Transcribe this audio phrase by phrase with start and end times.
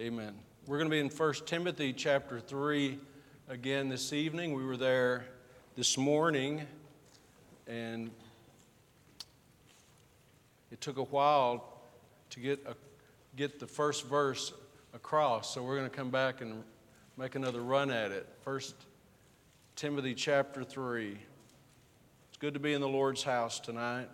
[0.00, 0.34] Amen.
[0.66, 2.98] We're going to be in 1 Timothy chapter 3
[3.48, 4.52] again this evening.
[4.52, 5.24] We were there
[5.76, 6.66] this morning,
[7.68, 8.10] and
[10.72, 11.78] it took a while
[12.30, 12.74] to get, a,
[13.36, 14.52] get the first verse
[14.94, 16.64] across, so we're going to come back and
[17.16, 18.26] make another run at it.
[18.42, 18.60] 1
[19.76, 21.16] Timothy chapter 3.
[22.30, 24.08] It's good to be in the Lord's house tonight.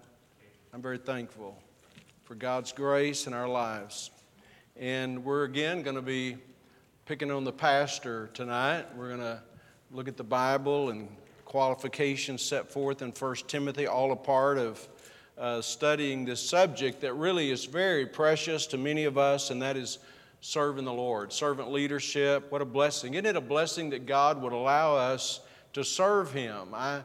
[0.75, 1.57] I'm very thankful
[2.25, 4.11] for God's grace in our lives.
[4.81, 6.39] And we're again going to be
[7.05, 8.87] picking on the pastor tonight.
[8.97, 9.43] We're going to
[9.91, 11.07] look at the Bible and
[11.45, 14.89] qualifications set forth in 1 Timothy, all a part of
[15.37, 19.77] uh, studying this subject that really is very precious to many of us, and that
[19.77, 19.99] is
[20.41, 22.51] serving the Lord, servant leadership.
[22.51, 23.13] What a blessing.
[23.13, 25.41] Isn't it a blessing that God would allow us
[25.75, 26.69] to serve Him?
[26.73, 27.03] I,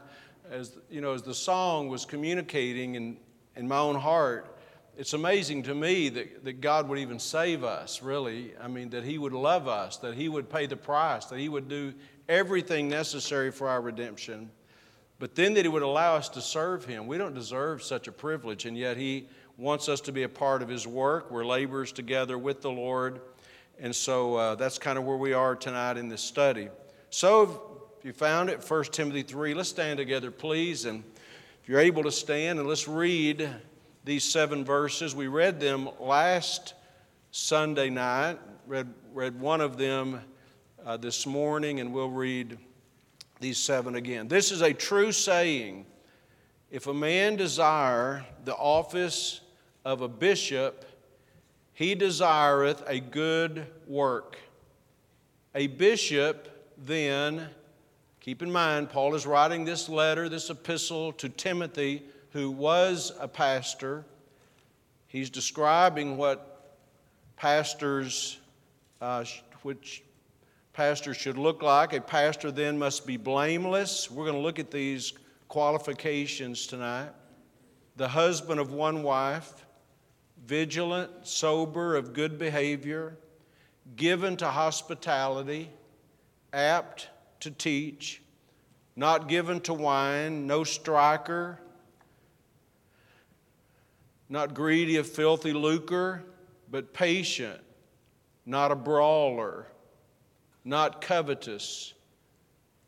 [0.50, 3.18] as, you know, as the song was communicating in,
[3.54, 4.55] in my own heart,
[4.96, 8.52] it's amazing to me that, that God would even save us, really.
[8.60, 11.48] I mean, that He would love us, that He would pay the price, that He
[11.50, 11.92] would do
[12.28, 14.50] everything necessary for our redemption,
[15.18, 17.06] but then that He would allow us to serve Him.
[17.06, 20.62] We don't deserve such a privilege, and yet He wants us to be a part
[20.62, 21.30] of His work.
[21.30, 23.20] We're laborers together with the Lord.
[23.78, 26.70] And so uh, that's kind of where we are tonight in this study.
[27.10, 30.86] So, if you found it, 1 Timothy 3, let's stand together, please.
[30.86, 31.04] And
[31.62, 33.50] if you're able to stand, and let's read
[34.06, 35.16] these seven verses.
[35.16, 36.74] We read them last
[37.32, 40.20] Sunday night, read, read one of them
[40.86, 42.56] uh, this morning, and we'll read
[43.40, 44.28] these seven again.
[44.28, 45.86] This is a true saying.
[46.70, 49.40] If a man desire the office
[49.84, 50.84] of a bishop,
[51.72, 54.38] he desireth a good work.
[55.56, 57.48] A bishop, then,
[58.20, 62.04] keep in mind, Paul is writing this letter, this epistle to Timothy
[62.36, 64.04] who was a pastor.
[65.06, 66.76] He's describing what
[67.34, 68.38] pastors,
[69.00, 69.24] uh,
[69.62, 70.02] which
[70.74, 71.94] pastors should look like.
[71.94, 74.10] A pastor then must be blameless.
[74.10, 75.14] We're going to look at these
[75.48, 77.08] qualifications tonight.
[77.96, 79.64] The husband of one wife,
[80.44, 83.16] vigilant, sober, of good behavior,
[83.96, 85.70] given to hospitality,
[86.52, 87.08] apt
[87.40, 88.20] to teach,
[88.94, 91.60] not given to wine, no striker
[94.28, 96.24] not greedy of filthy lucre,
[96.70, 97.60] but patient,
[98.44, 99.66] not a brawler,
[100.64, 101.94] not covetous,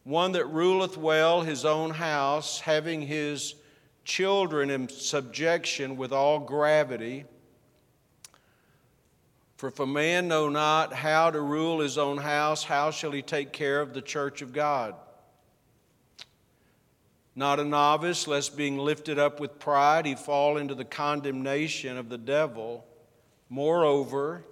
[0.04, 3.54] one that ruleth well his own house, having his
[4.04, 7.24] children in subjection with all gravity.
[9.56, 13.22] For if a man know not how to rule his own house, how shall he
[13.22, 14.94] take care of the church of God?
[17.38, 22.08] Not a novice, lest being lifted up with pride he fall into the condemnation of
[22.08, 22.84] the devil.
[23.48, 24.44] Moreover,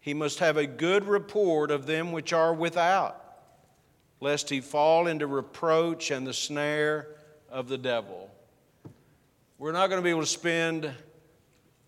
[0.00, 3.22] he must have a good report of them which are without,
[4.20, 7.14] lest he fall into reproach and the snare
[7.48, 8.28] of the devil.
[9.56, 10.90] We're not going to be able to spend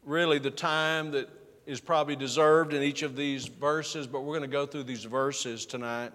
[0.05, 1.29] really the time that
[1.67, 5.03] is probably deserved in each of these verses, but we're going to go through these
[5.03, 6.13] verses tonight.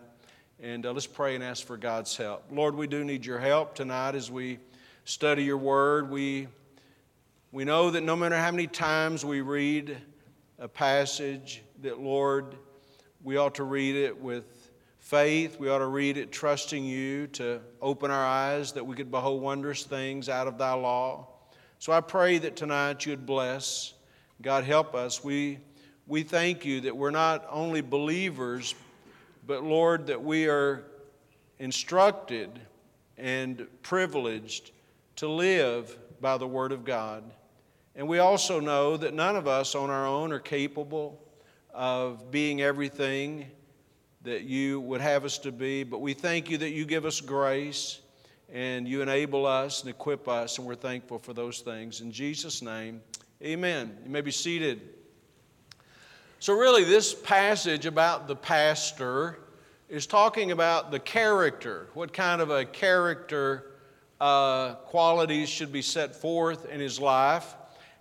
[0.64, 2.44] And uh, let's pray and ask for God's help.
[2.52, 4.60] Lord, we do need your help tonight as we
[5.06, 6.12] study your word.
[6.12, 6.50] We,
[7.52, 9.98] we know that no matter how many times we read
[10.60, 12.56] a passage, that, Lord,
[13.24, 15.60] we ought to read it with faith.
[15.60, 19.42] We ought to read it trusting you to open our eyes that we could behold
[19.42, 21.28] wondrous things out of thy law.
[21.80, 23.96] So I pray that tonight you'd bless.
[24.44, 25.24] God, help us.
[25.24, 25.58] We,
[26.06, 28.76] we thank you that we're not only believers,
[29.46, 30.84] but Lord, that we are
[31.60, 32.60] instructed
[33.18, 34.72] and privileged
[35.18, 37.24] to live by the Word of God.
[37.96, 41.22] And we also know that none of us on our own are capable
[41.74, 43.48] of being everything
[44.24, 47.22] that you would have us to be, but we thank you that you give us
[47.22, 48.00] grace
[48.54, 52.02] and you enable us and equip us, and we're thankful for those things.
[52.02, 53.02] In Jesus' name,
[53.42, 53.98] amen.
[54.04, 54.82] You may be seated.
[56.42, 59.38] So, really, this passage about the pastor
[59.90, 63.74] is talking about the character, what kind of a character
[64.20, 67.54] uh, qualities should be set forth in his life.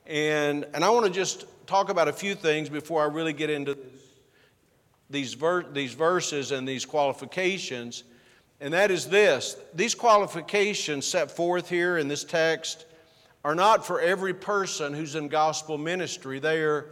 [0.06, 3.50] And, and I want to just talk about a few things before I really get
[3.50, 3.76] into
[5.10, 8.04] these, ver- these verses and these qualifications.
[8.58, 12.86] And that is this these qualifications set forth here in this text
[13.44, 16.38] are not for every person who's in gospel ministry.
[16.38, 16.86] They are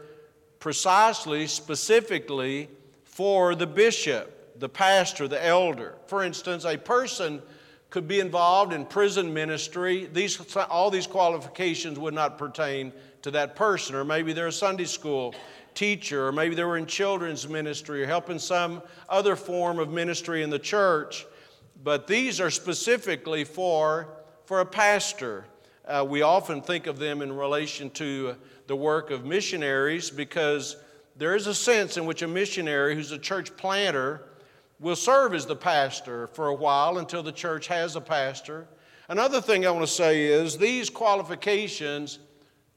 [0.61, 2.69] precisely, specifically
[3.05, 5.95] for the bishop, the pastor, the elder.
[6.07, 7.43] For instance, a person
[7.91, 10.09] could be involved in prison ministry.
[10.13, 14.85] These, all these qualifications would not pertain to that person, or maybe they're a Sunday
[14.85, 15.35] school
[15.75, 20.43] teacher, or maybe they were in children's ministry or helping some other form of ministry
[20.43, 21.27] in the church.
[21.83, 24.09] But these are specifically for,
[24.45, 25.47] for a pastor.
[25.87, 28.37] Uh, we often think of them in relation to
[28.69, 30.77] the work of missionaries because
[31.17, 34.23] there is a sense in which a missionary who's a church planter
[34.79, 38.69] will serve as the pastor for a while until the church has a pastor.
[39.09, 42.19] Another thing I want to say is these qualifications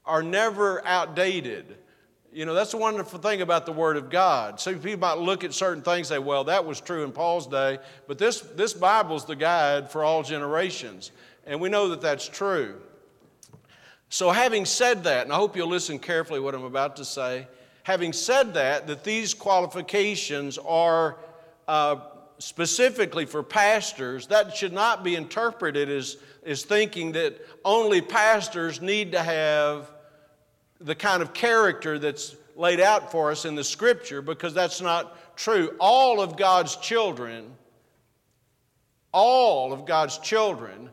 [0.06, 1.76] are never outdated.
[2.32, 4.58] You know, that's the wonderful thing about the Word of God.
[4.58, 7.46] So people might look at certain things and say, well, that was true in Paul's
[7.46, 7.78] day,
[8.08, 11.12] but this, this Bible's the guide for all generations.
[11.46, 12.80] And we know that that's true.
[14.12, 17.46] So, having said that, and I hope you'll listen carefully what I'm about to say,
[17.82, 21.16] having said that, that these qualifications are
[21.66, 21.96] uh,
[22.36, 29.12] specifically for pastors, that should not be interpreted as, as thinking that only pastors need
[29.12, 29.90] to have
[30.78, 35.36] the kind of character that's laid out for us in the scripture because that's not
[35.38, 35.74] true.
[35.80, 37.50] All of God's children,
[39.10, 40.90] all of God's children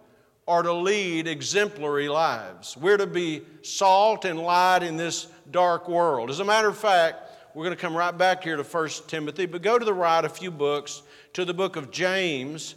[0.50, 2.76] are to lead exemplary lives.
[2.76, 6.32] We're to be salt and light in this dark world.
[6.32, 7.18] As a matter of fact,
[7.54, 10.26] we're going to come right back here to 1 Timothy, but go to the right
[10.26, 11.04] a few books
[11.34, 12.74] to the book of James.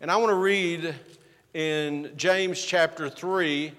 [0.00, 0.94] And I want to read
[1.52, 3.72] in James chapter 3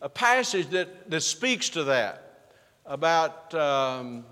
[0.00, 2.48] a passage that, that speaks to that
[2.86, 4.24] about um,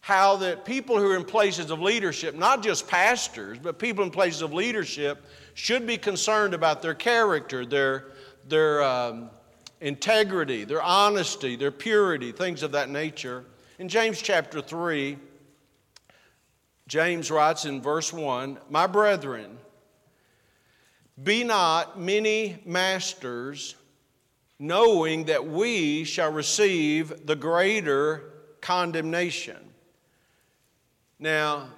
[0.00, 4.10] how that people who are in places of leadership, not just pastors, but people in
[4.10, 5.24] places of leadership,
[5.58, 8.12] should be concerned about their character, their,
[8.46, 9.28] their um,
[9.80, 13.44] integrity, their honesty, their purity, things of that nature.
[13.80, 15.18] In James chapter 3,
[16.86, 19.58] James writes in verse 1 My brethren,
[21.20, 23.74] be not many masters
[24.60, 28.30] knowing that we shall receive the greater
[28.60, 29.58] condemnation.
[31.18, 31.70] Now,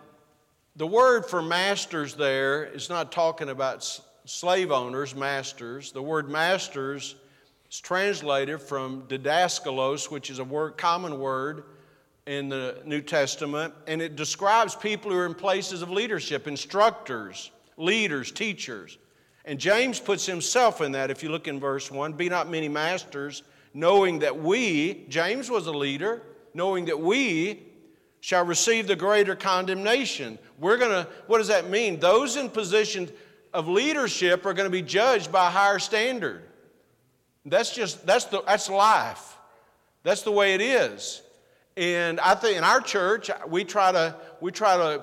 [0.76, 5.90] the word for masters there is not talking about slave owners, masters.
[5.93, 7.17] The word masters
[7.70, 11.64] is translated from didaskalos, which is a word, common word
[12.26, 17.50] in the New Testament, and it describes people who are in places of leadership, instructors,
[17.76, 18.99] leaders, teachers.
[19.44, 22.69] And James puts himself in that if you look in verse 1 Be not many
[22.69, 23.43] masters,
[23.75, 26.23] knowing that we, James was a leader,
[26.55, 27.69] knowing that we
[28.20, 30.38] shall receive the greater condemnation.
[30.58, 32.00] We're going to, what does that mean?
[32.00, 33.11] Those in positions
[33.52, 36.43] of leadership are going to be judged by a higher standard.
[37.46, 39.37] That's just, that's, the, that's life.
[40.02, 41.22] That's the way it is.
[41.76, 45.02] And I think in our church, we try to, we try to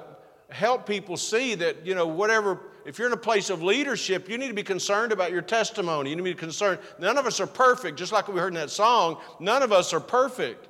[0.50, 4.38] help people see that, you know, whatever if you're in a place of leadership, you
[4.38, 6.10] need to be concerned about your testimony.
[6.10, 6.80] You need to be concerned.
[6.98, 9.18] None of us are perfect, just like we heard in that song.
[9.42, 10.70] None of us are perfect.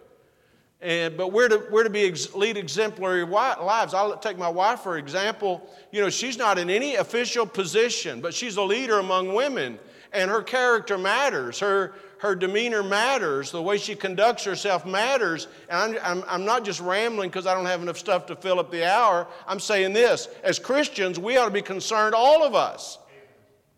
[0.79, 3.94] And, but we're to, we're to be ex, lead exemplary lives.
[3.94, 5.68] I'll take my wife for example.
[5.91, 9.79] You know, she's not in any official position, but she's a leader among women,
[10.13, 11.59] and her character matters.
[11.59, 13.51] Her, her demeanor matters.
[13.51, 15.47] The way she conducts herself matters.
[15.69, 18.59] And I'm, I'm, I'm not just rambling because I don't have enough stuff to fill
[18.59, 19.27] up the hour.
[19.47, 23.00] I'm saying this as Christians, we ought to be concerned, all of us,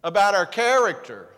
[0.03, 1.29] about our character,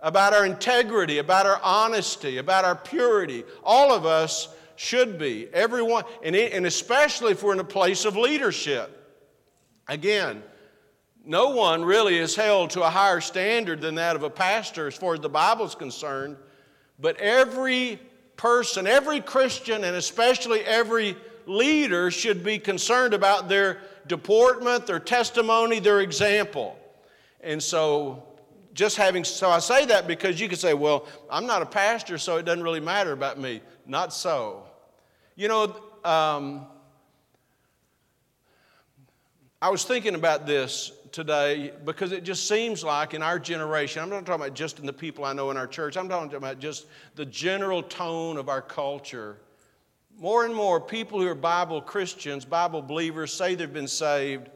[0.00, 3.44] about our integrity, about our honesty, about our purity.
[3.62, 4.48] All of us
[4.80, 5.46] should be.
[5.52, 8.96] Everyone, and, and especially if we're in a place of leadership.
[9.86, 10.42] Again,
[11.22, 14.94] no one really is held to a higher standard than that of a pastor as
[14.94, 16.38] far as the Bible is concerned.
[16.98, 18.00] But every
[18.38, 21.14] person, every Christian, and especially every
[21.44, 26.78] leader should be concerned about their deportment, their testimony, their example.
[27.42, 28.22] And so,
[28.72, 32.16] just having, so I say that because you could say, well, I'm not a pastor,
[32.16, 33.60] so it doesn't really matter about me.
[33.86, 34.64] Not so.
[35.36, 36.66] You know, um,
[39.62, 44.10] I was thinking about this today because it just seems like in our generation, I'm
[44.10, 46.58] not talking about just in the people I know in our church, I'm talking about
[46.58, 49.36] just the general tone of our culture.
[50.18, 54.50] More and more people who are Bible Christians, Bible believers, say they've been saved,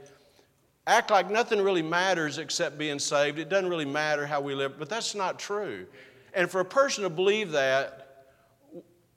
[0.86, 3.38] act like nothing really matters except being saved.
[3.38, 5.86] It doesn't really matter how we live, but that's not true.
[6.34, 8.26] And for a person to believe that,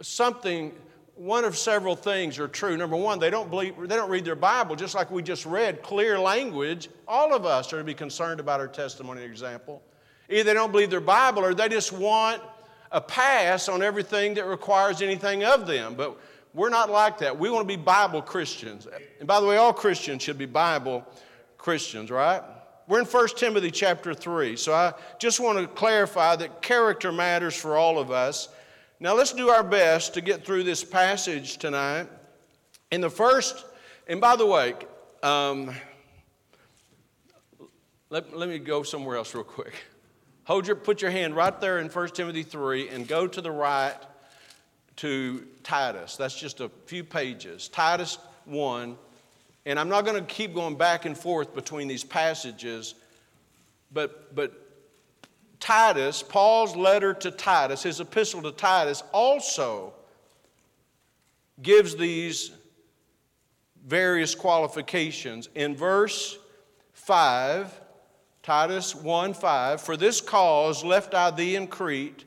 [0.02, 0.72] something
[1.18, 2.78] one of several things are true.
[2.78, 5.82] Number one, they don't believe, they don't read their Bible, just like we just read,
[5.82, 6.90] clear language.
[7.08, 9.82] All of us are to be concerned about our testimony and example.
[10.30, 12.42] Either they don't believe their Bible or they just want
[12.92, 15.96] a pass on everything that requires anything of them.
[15.96, 16.18] But
[16.54, 17.38] we're not like that.
[17.38, 18.88] We want to be Bible Christians.
[19.20, 21.06] And by the way, all Christians should be Bible
[21.58, 22.42] Christians, right?
[22.88, 24.56] We're in 1 Timothy chapter 3.
[24.56, 28.50] So I just want to clarify that character matters for all of us.
[29.00, 32.08] Now let's do our best to get through this passage tonight.
[32.90, 33.64] In the first,
[34.08, 34.74] and by the way,
[35.22, 35.72] um,
[38.10, 39.74] let, let me go somewhere else real quick.
[40.46, 43.52] Hold your, put your hand right there in 1 Timothy 3 and go to the
[43.52, 43.94] right
[44.96, 46.18] to Titus.
[46.18, 47.68] That's just a few pages.
[47.68, 48.98] Titus 1.
[49.68, 52.96] And I'm not going to keep going back and forth between these passages,
[53.94, 54.67] but, but
[55.60, 59.94] Titus, Paul's letter to Titus, his epistle to Titus, also
[61.62, 62.52] gives these
[63.86, 65.50] various qualifications.
[65.56, 66.38] In verse
[66.94, 67.82] 5,
[68.44, 72.26] Titus 1 5, for this cause left I thee in Crete,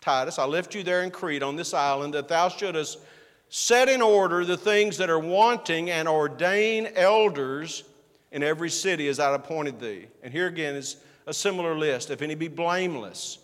[0.00, 2.98] Titus, I left you there in Crete on this island, that thou shouldest
[3.48, 7.84] set in order the things that are wanting and ordain elders
[8.32, 10.06] in every city as I appointed thee.
[10.22, 10.96] And here again is
[11.30, 12.10] a similar list.
[12.10, 13.38] If any be blameless,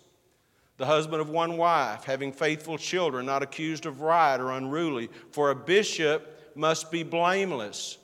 [0.75, 5.49] the husband of one wife, having faithful children, not accused of riot or unruly, for
[5.49, 7.97] a bishop must be blameless,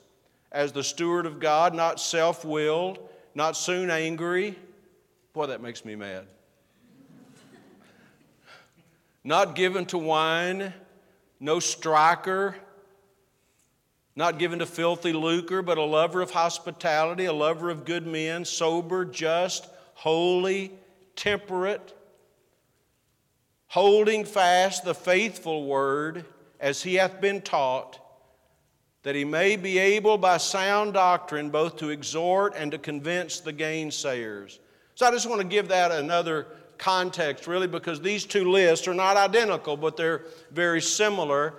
[0.50, 2.98] as the steward of God, not self willed,
[3.34, 4.56] not soon angry.
[5.34, 6.26] Boy, that makes me mad.
[9.22, 10.72] not given to wine,
[11.40, 12.56] no striker,
[14.16, 18.46] not given to filthy lucre, but a lover of hospitality, a lover of good men,
[18.46, 20.72] sober, just, holy,
[21.16, 21.94] temperate,
[23.66, 26.24] holding fast the faithful word
[26.60, 27.98] as he hath been taught,
[29.02, 33.52] that he may be able by sound doctrine both to exhort and to convince the
[33.52, 34.58] gainsayers.
[34.94, 36.46] So I just want to give that another
[36.78, 41.54] context, really, because these two lists are not identical, but they're very similar.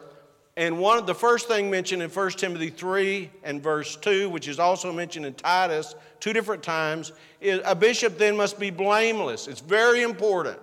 [0.57, 4.47] And one of the first thing mentioned in 1 Timothy 3 and verse 2, which
[4.47, 9.47] is also mentioned in Titus two different times, is a bishop then must be blameless.
[9.47, 10.57] It's very important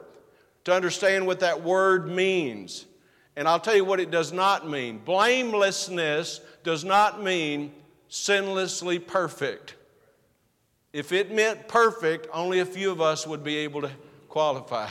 [0.65, 2.87] to understand what that word means.
[3.37, 4.99] And I'll tell you what it does not mean.
[4.99, 7.73] Blamelessness does not mean
[8.11, 9.75] sinlessly perfect.
[10.93, 13.91] If it meant perfect, only a few of us would be able to
[14.29, 14.89] qualify.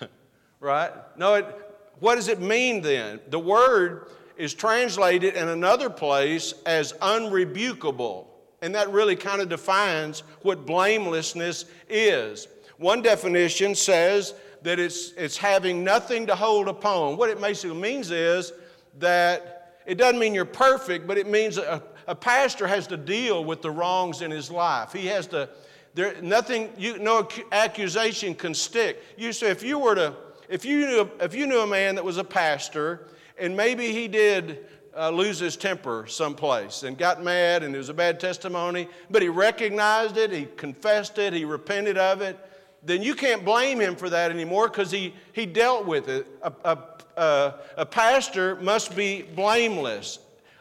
[0.60, 0.92] right?
[1.16, 1.67] No, it,
[2.00, 3.20] what does it mean then?
[3.28, 8.26] The word is translated in another place as unrebukable.
[8.62, 12.48] And that really kind of defines what blamelessness is.
[12.76, 17.16] One definition says that it's, it's having nothing to hold upon.
[17.16, 18.52] What it basically means is
[18.98, 23.44] that it doesn't mean you're perfect, but it means a, a pastor has to deal
[23.44, 24.92] with the wrongs in his life.
[24.92, 25.48] He has to,
[25.94, 29.02] there, nothing, you, no accusation can stick.
[29.16, 30.14] You say, if you were to,
[30.48, 34.08] if you knew, if you knew a man that was a pastor and maybe he
[34.08, 38.88] did uh, lose his temper someplace and got mad and it was a bad testimony,
[39.10, 42.38] but he recognized it, he confessed it, he repented of it,
[42.82, 46.26] then you can't blame him for that anymore because he, he dealt with it.
[46.42, 46.78] A, a,
[47.16, 50.18] a, a pastor must be blameless,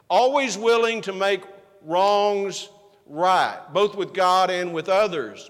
[0.09, 1.41] always willing to make
[1.83, 2.69] wrongs
[3.05, 5.49] right, both with God and with others.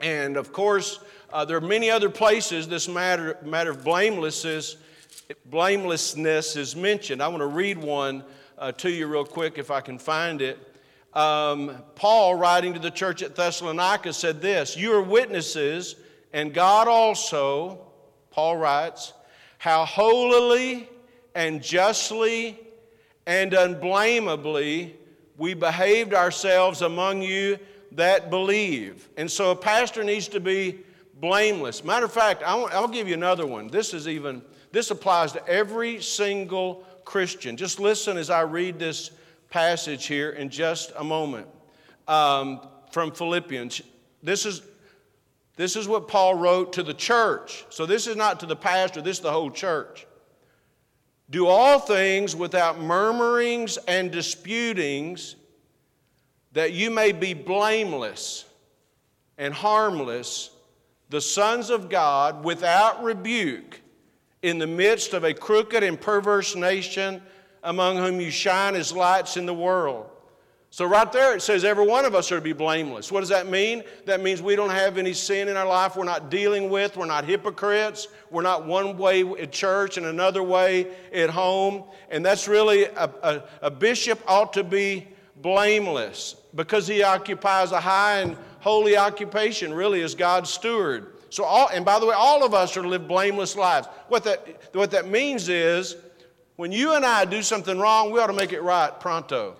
[0.00, 1.00] And of course,
[1.32, 4.76] uh, there are many other places this matter, matter of blamelessness,
[5.46, 7.22] blamelessness is mentioned.
[7.22, 8.24] I want to read one
[8.56, 10.58] uh, to you real quick if I can find it.
[11.14, 15.96] Um, Paul, writing to the church at Thessalonica, said this You are witnesses,
[16.32, 17.78] and God also,
[18.30, 19.12] Paul writes,
[19.58, 20.88] how holily
[21.34, 22.58] and justly
[23.26, 24.96] and unblameably
[25.36, 27.58] we behaved ourselves among you
[27.92, 29.08] that believe.
[29.16, 30.78] And so a pastor needs to be
[31.20, 31.84] blameless.
[31.84, 33.68] Matter of fact, I'll, I'll give you another one.
[33.68, 37.56] This is even, this applies to every single Christian.
[37.56, 39.10] Just listen as I read this
[39.50, 41.46] passage here in just a moment
[42.06, 42.60] um,
[42.90, 43.80] from Philippians.
[44.22, 44.62] This is,
[45.56, 47.64] this is what Paul wrote to the church.
[47.70, 50.06] So this is not to the pastor, this is the whole church.
[51.30, 55.36] Do all things without murmurings and disputings,
[56.52, 58.46] that you may be blameless
[59.36, 60.50] and harmless
[61.10, 63.80] the sons of God without rebuke
[64.42, 67.22] in the midst of a crooked and perverse nation
[67.62, 70.08] among whom you shine as lights in the world.
[70.70, 73.10] So, right there, it says every one of us are to be blameless.
[73.10, 73.82] What does that mean?
[74.04, 75.96] That means we don't have any sin in our life.
[75.96, 78.08] We're not dealing with, we're not hypocrites.
[78.30, 81.84] We're not one way at church and another way at home.
[82.10, 87.80] And that's really a, a, a bishop ought to be blameless because he occupies a
[87.80, 91.14] high and holy occupation, really, as God's steward.
[91.30, 93.86] So, all, and by the way, all of us are to live blameless lives.
[94.08, 95.96] What that, what that means is
[96.56, 99.56] when you and I do something wrong, we ought to make it right pronto.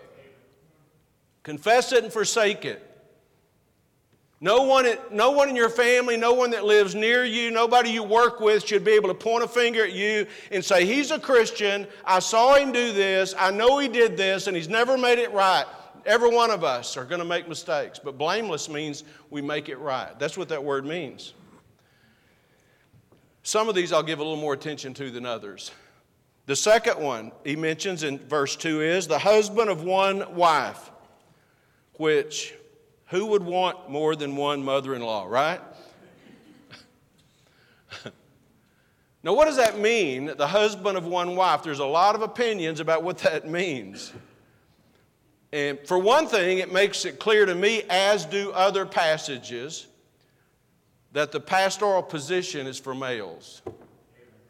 [1.42, 2.84] Confess it and forsake it.
[4.40, 8.04] No one, no one in your family, no one that lives near you, nobody you
[8.04, 11.18] work with should be able to point a finger at you and say, He's a
[11.18, 11.88] Christian.
[12.04, 13.34] I saw him do this.
[13.36, 15.64] I know he did this, and he's never made it right.
[16.08, 19.76] Every one of us are going to make mistakes, but blameless means we make it
[19.76, 20.18] right.
[20.18, 21.34] That's what that word means.
[23.42, 25.70] Some of these I'll give a little more attention to than others.
[26.46, 30.90] The second one he mentions in verse 2 is the husband of one wife,
[31.98, 32.54] which
[33.08, 35.60] who would want more than one mother in law, right?
[39.22, 41.62] now, what does that mean, the husband of one wife?
[41.62, 44.14] There's a lot of opinions about what that means.
[45.52, 49.86] And for one thing, it makes it clear to me, as do other passages,
[51.12, 53.62] that the pastoral position is for males,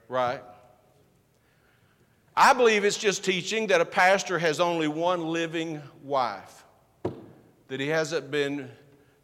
[0.09, 0.43] right?
[2.37, 6.65] I believe it's just teaching that a pastor has only one living wife,
[7.69, 8.71] that he hasn't been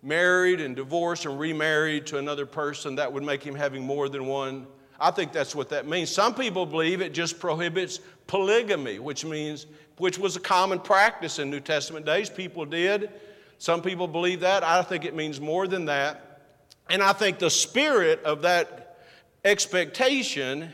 [0.03, 2.97] married and divorced and remarried to another person.
[2.97, 4.67] That would make him having more than one.
[4.99, 6.11] I think that's what that means.
[6.11, 9.67] Some people believe it just prohibits polygamy, which means
[9.99, 12.29] which was a common practice in New Testament days.
[12.29, 13.11] People did.
[13.59, 14.65] Some people believe that.
[14.65, 16.43] I think it means more than that.
[16.91, 18.99] And I think the spirit of that
[19.45, 20.73] expectation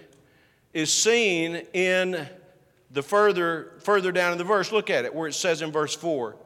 [0.72, 2.26] is seen in
[2.90, 4.72] the further, further down in the verse.
[4.72, 6.36] Look at it, where it says in verse 4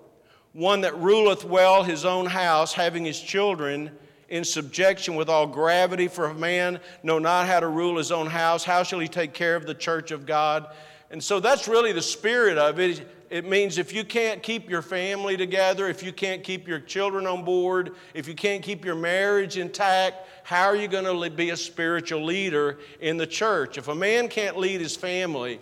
[0.52, 3.90] One that ruleth well his own house, having his children
[4.35, 8.26] in subjection with all gravity, for a man know not how to rule his own
[8.26, 8.64] house.
[8.64, 10.75] How shall he take care of the church of God?
[11.12, 13.09] And so that's really the spirit of it.
[13.31, 17.29] It means if you can't keep your family together, if you can't keep your children
[17.29, 21.50] on board, if you can't keep your marriage intact, how are you going to be
[21.50, 23.79] a spiritual leader in the church?
[23.79, 25.61] If a man can't lead his family,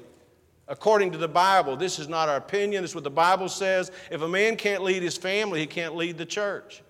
[0.67, 3.91] according to the Bible, this is not our opinion, this is what the Bible says.
[4.11, 6.83] If a man can't lead his family, he can't lead the church.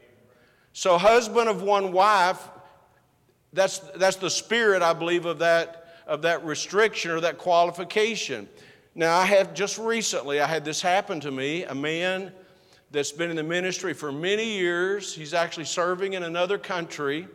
[0.72, 2.48] So, husband of one wife,
[3.52, 8.48] that's, that's the spirit, I believe, of that, of that restriction or that qualification.
[8.94, 12.32] Now, I have just recently, I had this happen to me, a man
[12.90, 15.14] that's been in the ministry for many years.
[15.14, 17.26] He's actually serving in another country.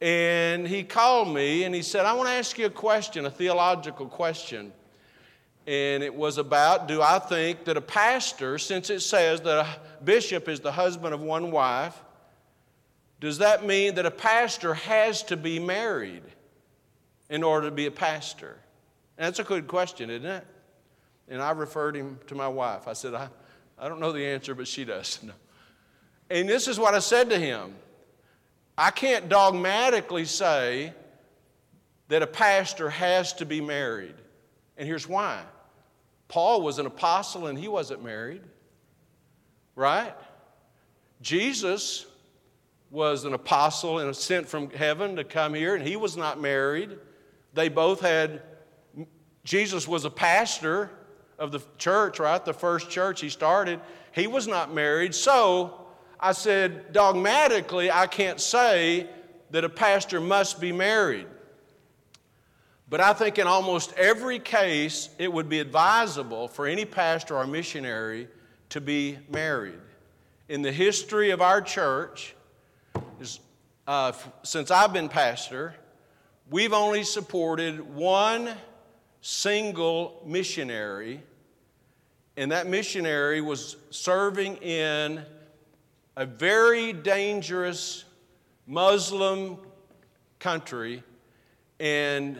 [0.00, 3.30] And he called me and he said, I want to ask you a question, a
[3.30, 4.72] theological question.
[5.66, 10.04] And it was about do I think that a pastor, since it says that a
[10.04, 12.00] bishop is the husband of one wife,
[13.20, 16.22] does that mean that a pastor has to be married
[17.28, 18.58] in order to be a pastor?
[19.16, 20.46] And that's a good question, isn't it?
[21.28, 22.86] And I referred him to my wife.
[22.86, 23.28] I said, I,
[23.76, 25.18] I don't know the answer, but she does.
[25.22, 25.32] No.
[26.30, 27.74] And this is what I said to him
[28.76, 30.92] I can't dogmatically say
[32.08, 34.14] that a pastor has to be married.
[34.76, 35.42] And here's why
[36.28, 38.42] Paul was an apostle and he wasn't married,
[39.74, 40.14] right?
[41.22, 42.06] Jesus
[42.90, 46.98] was an apostle and sent from heaven to come here, and he was not married.
[47.54, 48.42] They both had,
[49.44, 50.90] Jesus was a pastor,
[51.38, 52.44] of the church, right?
[52.44, 53.80] The first church he started,
[54.12, 55.14] he was not married.
[55.14, 55.86] So
[56.18, 59.08] I said, dogmatically, I can't say
[59.50, 61.26] that a pastor must be married.
[62.90, 67.46] But I think in almost every case, it would be advisable for any pastor or
[67.46, 68.28] missionary
[68.70, 69.78] to be married.
[70.48, 72.34] In the history of our church,
[73.86, 75.74] uh, since I've been pastor,
[76.50, 78.50] we've only supported one
[79.20, 81.22] single missionary
[82.38, 85.24] and that missionary was serving in
[86.16, 88.04] a very dangerous
[88.64, 89.58] Muslim
[90.38, 91.02] country.
[91.80, 92.38] And,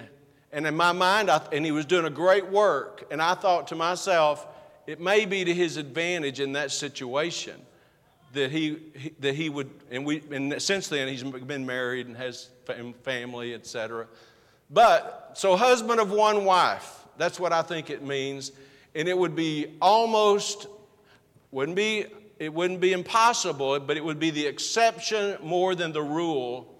[0.52, 3.08] and in my mind, I, and he was doing a great work.
[3.10, 4.46] And I thought to myself,
[4.86, 7.60] it may be to his advantage in that situation
[8.32, 8.78] that he,
[9.20, 12.50] that he would, and, we, and since then he's been married and has
[13.02, 14.06] family, etc.
[14.70, 18.52] But, so husband of one wife, that's what I think it means
[18.94, 20.66] and it would be almost
[21.50, 22.06] wouldn't be
[22.38, 26.74] it wouldn't be impossible but it would be the exception more than the rule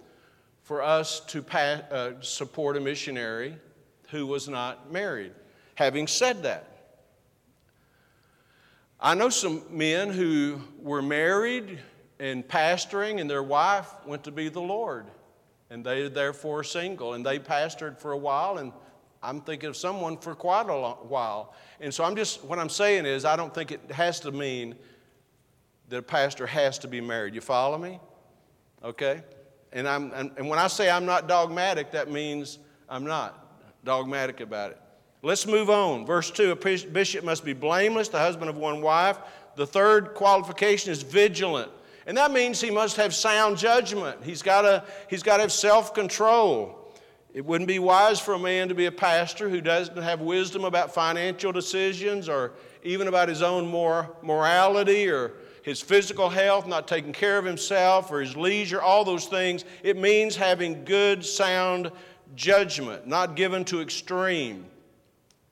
[0.62, 3.54] for us to pass, uh, support a missionary
[4.10, 5.32] who was not married
[5.74, 6.77] having said that
[9.00, 11.78] i know some men who were married
[12.18, 15.06] and pastoring and their wife went to be the lord
[15.70, 18.72] and they are therefore single and they pastored for a while and
[19.22, 21.54] I'm thinking of someone for quite a long while.
[21.80, 24.76] And so I'm just, what I'm saying is, I don't think it has to mean
[25.88, 27.34] that a pastor has to be married.
[27.34, 27.98] You follow me?
[28.84, 29.22] Okay?
[29.72, 32.58] And, I'm, and, and when I say I'm not dogmatic, that means
[32.88, 34.80] I'm not dogmatic about it.
[35.22, 36.06] Let's move on.
[36.06, 39.18] Verse 2 A bishop must be blameless, the husband of one wife.
[39.56, 41.70] The third qualification is vigilant.
[42.06, 44.24] And that means he must have sound judgment.
[44.24, 46.74] He's got to, he's to have self control.
[47.34, 50.64] It wouldn't be wise for a man to be a pastor who doesn't have wisdom
[50.64, 52.52] about financial decisions or
[52.82, 53.66] even about his own
[54.22, 59.26] morality or his physical health, not taking care of himself or his leisure, all those
[59.26, 59.66] things.
[59.82, 61.92] It means having good, sound
[62.34, 64.64] judgment, not given to extreme.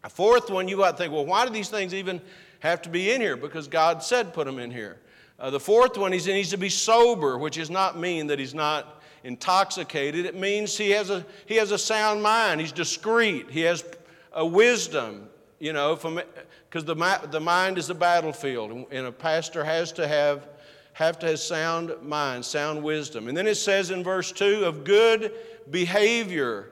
[0.07, 2.21] A fourth one, you might think, well, why do these things even
[2.61, 3.37] have to be in here?
[3.37, 5.01] Because God said put them in here.
[5.37, 8.55] Uh, the fourth one, he needs to be sober, which does not mean that he's
[8.55, 10.25] not intoxicated.
[10.25, 12.61] It means he has a, he has a sound mind.
[12.61, 13.51] He's discreet.
[13.51, 13.85] He has
[14.33, 16.95] a wisdom, you know, because the,
[17.33, 20.47] the mind is a battlefield, and a pastor has to have,
[20.93, 23.27] have to have sound mind, sound wisdom.
[23.27, 25.33] And then it says in verse 2 of good
[25.69, 26.71] behavior.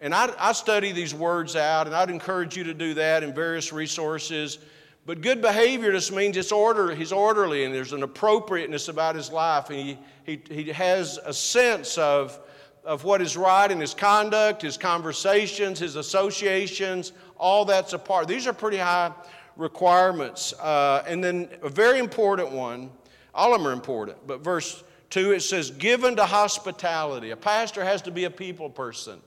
[0.00, 3.34] And I, I study these words out, and I'd encourage you to do that in
[3.34, 4.58] various resources.
[5.04, 9.30] But good behavior just means it's order, he's orderly and there's an appropriateness about his
[9.30, 9.70] life.
[9.70, 12.38] And he, he, he has a sense of,
[12.84, 18.28] of what is right in his conduct, his conversations, his associations, all that's a part.
[18.28, 19.12] These are pretty high
[19.56, 20.52] requirements.
[20.54, 22.90] Uh, and then a very important one,
[23.34, 27.30] all of them are important, but verse 2 it says, given to hospitality.
[27.30, 29.20] A pastor has to be a people person.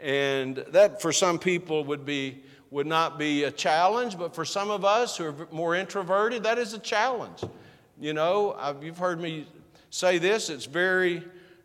[0.00, 4.70] And that for some people would be would not be a challenge, but for some
[4.70, 7.42] of us who are more introverted, that is a challenge.
[7.98, 9.46] You know, I've, you've heard me
[9.90, 11.22] say this, it's very,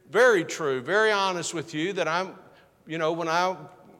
[0.09, 2.35] very true, very honest with you that I'm,
[2.87, 3.55] you know, when I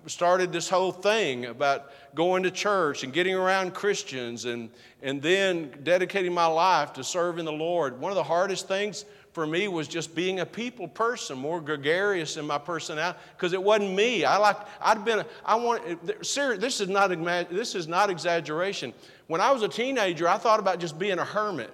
[0.06, 4.70] started this whole thing about going to church and getting around Christians and,
[5.02, 9.48] and then dedicating my life to serving the Lord, one of the hardest things for
[9.48, 13.94] me was just being a people person, more gregarious in my personality, because it wasn't
[13.94, 14.26] me.
[14.26, 15.84] I like I'd been I want
[16.26, 16.60] serious.
[16.60, 17.10] This is not
[17.50, 18.94] this is not exaggeration.
[19.28, 21.74] When I was a teenager, I thought about just being a hermit.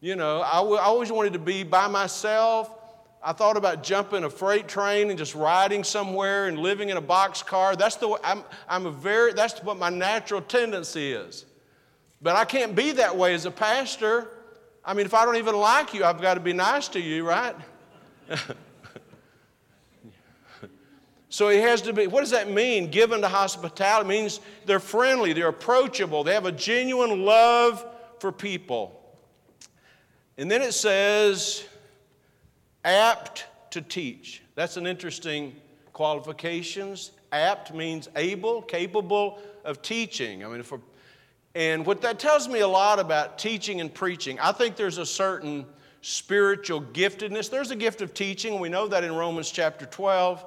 [0.00, 2.68] You know, I, w- I always wanted to be by myself.
[3.22, 7.02] I thought about jumping a freight train and just riding somewhere and living in a
[7.02, 7.78] boxcar.
[7.78, 11.44] That's the I'm, I'm a very that's what my natural tendency is.
[12.20, 14.28] But I can't be that way as a pastor.
[14.84, 17.26] I mean, if I don't even like you, I've got to be nice to you,
[17.26, 17.54] right?
[21.28, 22.90] so he has to be, what does that mean?
[22.90, 27.86] Given to hospitality it means they're friendly, they're approachable, they have a genuine love
[28.18, 28.98] for people.
[30.36, 31.64] And then it says,
[32.84, 34.42] apt to teach.
[34.54, 35.54] That's an interesting
[35.92, 37.12] qualifications.
[37.30, 40.44] Apt means able, capable of teaching.
[40.44, 40.80] I mean, if a
[41.54, 45.06] and what that tells me a lot about teaching and preaching, I think there's a
[45.06, 45.66] certain
[46.00, 47.50] spiritual giftedness.
[47.50, 50.44] There's a gift of teaching, we know that in Romans chapter 12.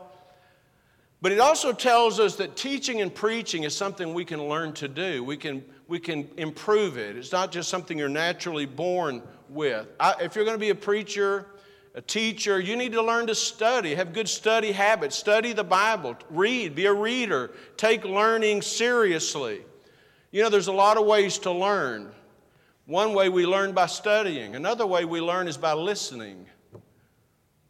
[1.22, 4.88] But it also tells us that teaching and preaching is something we can learn to
[4.88, 5.24] do.
[5.24, 7.16] We can, we can improve it.
[7.16, 9.88] It's not just something you're naturally born with.
[10.00, 11.48] I, if you're going to be a preacher,
[11.96, 16.16] a teacher, you need to learn to study, have good study habits, study the Bible,
[16.30, 19.62] read, be a reader, take learning seriously.
[20.32, 22.12] You know, there's a lot of ways to learn.
[22.86, 26.46] One way we learn by studying, another way we learn is by listening.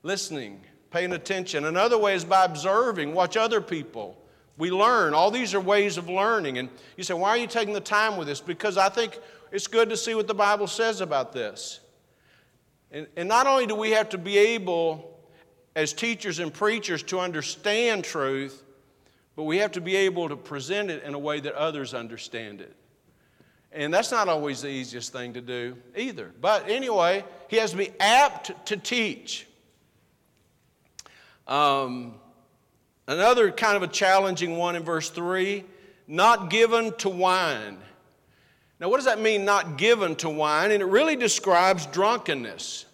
[0.04, 1.66] Listening, paying attention.
[1.66, 4.22] Another way is by observing, watch other people.
[4.58, 5.14] We learn.
[5.14, 6.58] All these are ways of learning.
[6.58, 8.40] And you say, why are you taking the time with this?
[8.40, 9.18] Because I think
[9.52, 11.80] it's good to see what the Bible says about this.
[12.92, 15.20] And, and not only do we have to be able,
[15.76, 18.64] as teachers and preachers, to understand truth,
[19.36, 22.62] but we have to be able to present it in a way that others understand
[22.62, 22.76] it.
[23.72, 26.32] And that's not always the easiest thing to do either.
[26.40, 29.48] But anyway, he has to be apt to teach.
[31.46, 32.16] Um,
[33.08, 35.66] another kind of a challenging one in verse 3
[36.08, 37.78] not given to wine.
[38.80, 40.72] Now, what does that mean, not given to wine?
[40.72, 42.86] And it really describes drunkenness.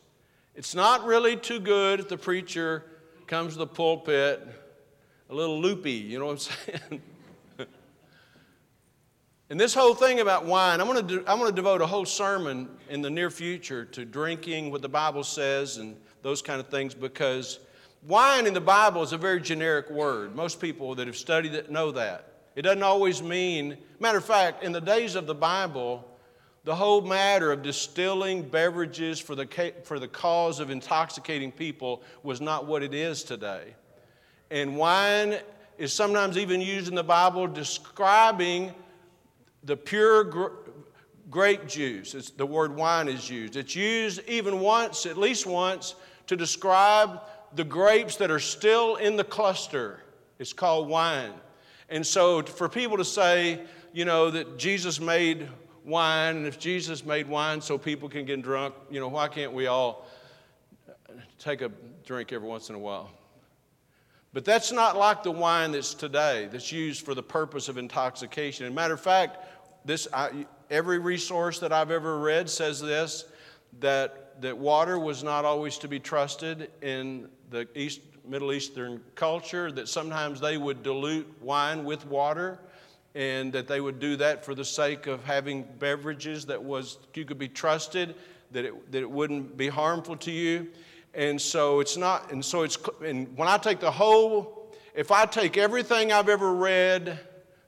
[0.56, 2.86] It's not really too good if the preacher
[3.27, 4.47] comes to the pulpit
[5.32, 7.02] a little loopy, you know what I'm saying?
[9.50, 12.06] and this whole thing about wine, I'm going, to I'm going to devote a whole
[12.06, 16.67] sermon in the near future to drinking, what the Bible says, and those kind of
[16.67, 17.60] things because
[18.06, 20.36] wine in the Bible is a very generic word.
[20.36, 22.28] Most people that have studied it know that.
[22.58, 26.06] It doesn't always mean, matter of fact, in the days of the Bible,
[26.65, 32.41] the whole matter of distilling beverages for the, for the cause of intoxicating people was
[32.41, 33.76] not what it is today.
[34.51, 35.37] And wine
[35.77, 38.73] is sometimes even used in the Bible describing
[39.63, 40.47] the pure gr-
[41.29, 42.13] grape juice.
[42.13, 43.55] It's, the word wine is used.
[43.55, 45.95] It's used even once, at least once,
[46.27, 47.21] to describe
[47.55, 50.01] the grapes that are still in the cluster.
[50.37, 51.33] It's called wine.
[51.89, 53.61] And so for people to say,
[53.93, 55.47] you know, that Jesus made
[55.85, 59.53] wine, and if Jesus made wine so people can get drunk, you know, why can't
[59.53, 60.07] we all
[61.39, 61.71] take a
[62.05, 63.09] drink every once in a while?
[64.34, 68.65] But that's not like the wine that's today, that's used for the purpose of intoxication.
[68.65, 69.38] As a matter of fact,
[69.84, 73.26] this, I, every resource that I've ever read says this
[73.80, 79.72] that, that water was not always to be trusted in the East, Middle Eastern culture,
[79.72, 82.60] that sometimes they would dilute wine with water,
[83.15, 87.26] and that they would do that for the sake of having beverages that was you
[87.26, 88.15] could be trusted,
[88.52, 90.67] that it, that it wouldn't be harmful to you.
[91.13, 95.26] And so it's not, and so it's, and when I take the whole, if I
[95.26, 97.19] take everything I've ever read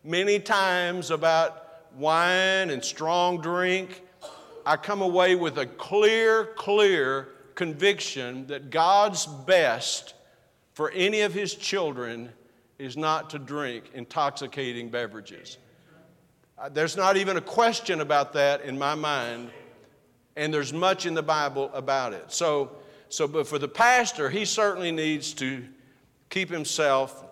[0.04, 4.02] many times about wine and strong drink,
[4.66, 10.14] I come away with a clear, clear conviction that God's best
[10.74, 12.30] for any of His children
[12.80, 15.58] is not to drink intoxicating beverages.
[16.58, 19.50] Uh, there's not even a question about that in my mind,
[20.36, 22.32] and there's much in the Bible about it.
[22.32, 22.72] So,
[23.14, 25.64] so but for the pastor, he certainly needs to
[26.32, 27.24] keep himself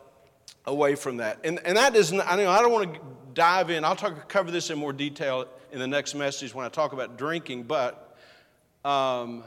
[0.68, 1.40] away from that.
[1.44, 3.00] And, and that isn't, I, know, I don't want to
[3.34, 6.70] dive in, I'll talk, cover this in more detail in the next message when I
[6.70, 8.16] talk about drinking, but
[8.86, 9.44] um,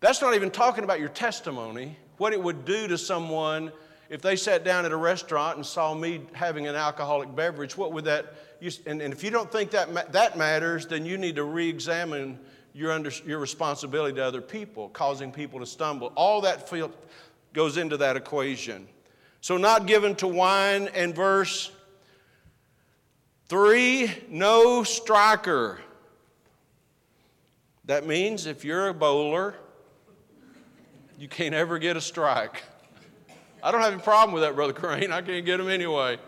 [0.00, 3.70] that's not even talking about your testimony, what it would do to someone
[4.10, 7.92] if they sat down at a restaurant and saw me having an alcoholic beverage, what
[7.92, 8.34] would that,
[8.86, 12.40] and, and if you don't think that, that matters, then you need to re examine
[12.74, 16.12] your, under, your responsibility to other people, causing people to stumble.
[16.14, 16.90] All that feel,
[17.52, 18.88] goes into that equation.
[19.40, 21.70] So, not given to wine, and verse
[23.48, 25.80] three, no striker.
[27.86, 29.56] That means if you're a bowler,
[31.18, 32.62] you can't ever get a strike.
[33.62, 35.12] I don't have any problem with that, Brother Crane.
[35.12, 36.18] I can't get them anyway.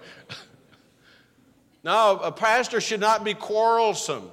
[1.84, 4.30] no, a pastor should not be quarrelsome.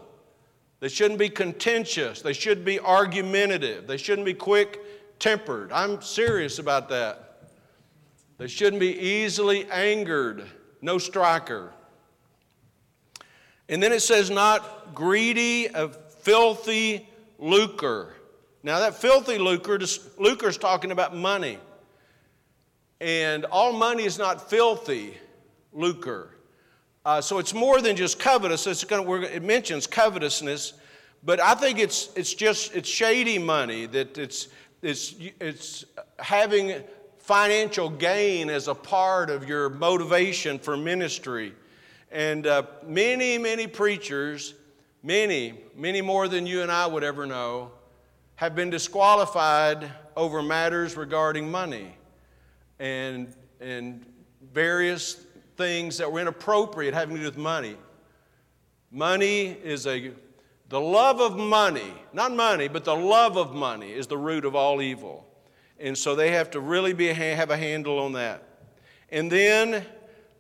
[0.82, 2.22] They shouldn't be contentious.
[2.22, 3.88] They should be argumentative.
[3.88, 4.80] They shouldn't be quick
[5.20, 5.72] tempered.
[5.72, 7.44] I'm serious about that.
[8.40, 10.48] They shouldn't be easily angered.
[10.82, 11.72] No striker.
[13.70, 18.16] And then it says, not greedy of filthy lucre.
[18.64, 19.80] Now, that filthy lucre,
[20.18, 21.60] lucre is talking about money.
[23.00, 25.16] And all money is not filthy
[25.72, 26.36] lucre.
[27.04, 28.84] Uh, so it's more than just covetous.
[28.84, 30.74] Gonna, it mentions covetousness,
[31.24, 34.50] but I think it's, it's just it's shady money that it's,
[34.82, 35.86] it's, it's
[36.20, 36.84] having
[37.18, 41.54] financial gain as a part of your motivation for ministry.
[42.12, 44.54] And uh, many, many preachers,
[45.02, 47.72] many, many more than you and I would ever know,
[48.36, 51.96] have been disqualified over matters regarding money
[52.80, 54.06] and, and
[54.54, 55.26] various
[55.62, 57.76] things that were inappropriate having to do with money.
[58.90, 60.12] Money is a,
[60.70, 64.56] the love of money, not money, but the love of money is the root of
[64.56, 65.24] all evil.
[65.80, 68.44] And so they have to really be, have a handle on that.
[69.12, 69.86] And then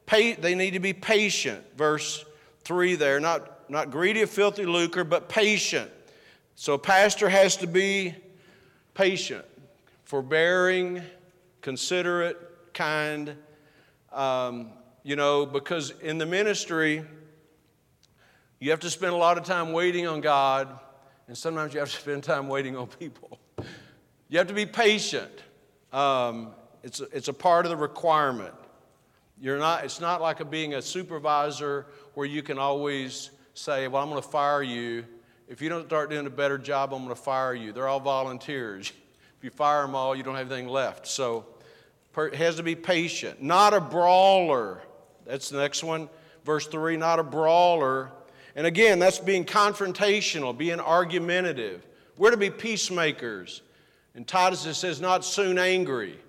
[0.07, 1.63] pay, they need to be patient.
[1.77, 2.25] Verse
[2.63, 5.91] 3 there, not, not greedy of filthy lucre, but patient.
[6.55, 8.15] So a pastor has to be
[8.95, 9.45] patient,
[10.03, 11.03] forbearing,
[11.61, 13.35] considerate, kind.
[14.11, 14.71] Um,
[15.03, 17.03] you know, because in the ministry,
[18.59, 20.79] you have to spend a lot of time waiting on God,
[21.27, 23.39] and sometimes you have to spend time waiting on people.
[24.29, 25.31] You have to be patient.
[25.91, 26.51] Um,
[26.83, 28.53] it's, a, it's a part of the requirement.
[29.39, 34.03] You're not, it's not like a, being a supervisor where you can always say, Well,
[34.03, 35.05] I'm going to fire you.
[35.47, 37.73] If you don't start doing a better job, I'm going to fire you.
[37.73, 38.91] They're all volunteers.
[39.37, 41.07] If you fire them all, you don't have anything left.
[41.07, 41.47] So
[42.15, 43.41] has to be patient.
[43.41, 44.83] Not a brawler.
[45.31, 46.09] That's the next one.
[46.43, 48.11] Verse 3 not a brawler.
[48.55, 51.87] And again, that's being confrontational, being argumentative.
[52.17, 53.61] We're to be peacemakers.
[54.13, 56.19] And Titus says, not soon angry.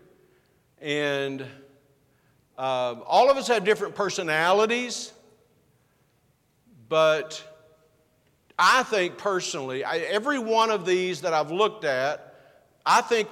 [0.80, 1.44] And
[2.56, 5.12] uh, all of us have different personalities,
[6.88, 7.42] but
[8.56, 12.32] I think personally, I, every one of these that I've looked at
[12.84, 13.28] I think,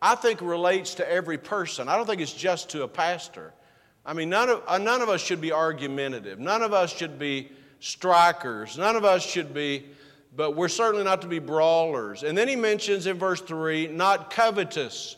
[0.00, 1.88] I think relates to every person.
[1.88, 3.52] I don't think it's just to a pastor.
[4.10, 6.40] I mean, none of, uh, none of us should be argumentative.
[6.40, 8.76] None of us should be strikers.
[8.76, 9.86] None of us should be,
[10.34, 12.24] but we're certainly not to be brawlers.
[12.24, 15.14] And then he mentions in verse 3 not covetous.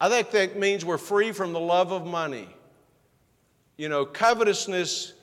[0.00, 2.48] I think that means we're free from the love of money.
[3.76, 5.14] You know, covetousness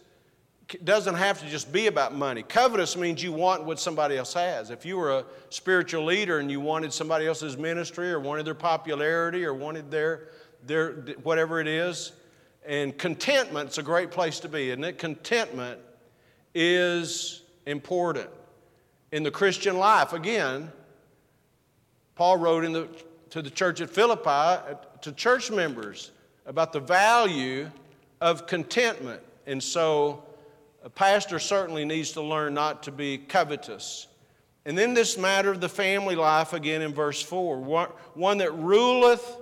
[0.84, 2.44] doesn't have to just be about money.
[2.44, 4.72] Covetous means you want what somebody else has.
[4.72, 8.56] If you were a spiritual leader and you wanted somebody else's ministry or wanted their
[8.56, 10.28] popularity or wanted their,
[10.68, 10.92] their
[11.24, 12.12] whatever it is,
[12.66, 14.98] and contentment's a great place to be, isn't it?
[14.98, 15.80] Contentment
[16.54, 18.30] is important.
[19.12, 20.72] In the Christian life, again,
[22.16, 22.88] Paul wrote in the,
[23.30, 26.12] to the church at Philippi, uh, to church members,
[26.46, 27.70] about the value
[28.20, 29.22] of contentment.
[29.46, 30.24] And so,
[30.84, 34.08] a pastor certainly needs to learn not to be covetous.
[34.66, 38.54] And then, this matter of the family life, again in verse 4 one, one that
[38.54, 39.38] ruleth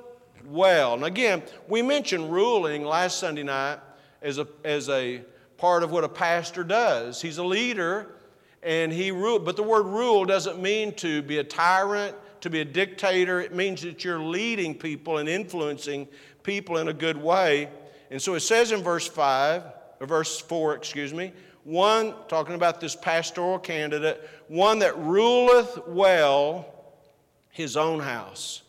[0.48, 0.94] well.
[0.94, 3.80] And again, we mentioned ruling last Sunday night
[4.22, 5.22] as a, as a
[5.58, 7.22] part of what a pastor does.
[7.22, 8.08] He's a leader
[8.64, 12.62] and he rule, but the word rule doesn't mean to be a tyrant, to be
[12.62, 13.40] a dictator.
[13.40, 16.08] It means that you're leading people and influencing
[16.44, 17.70] people in a good way.
[18.10, 19.64] And so it says in verse 5,
[20.00, 21.32] or verse 4, excuse me,
[21.64, 26.74] one, talking about this pastoral candidate, one that ruleth well
[27.50, 28.62] his own house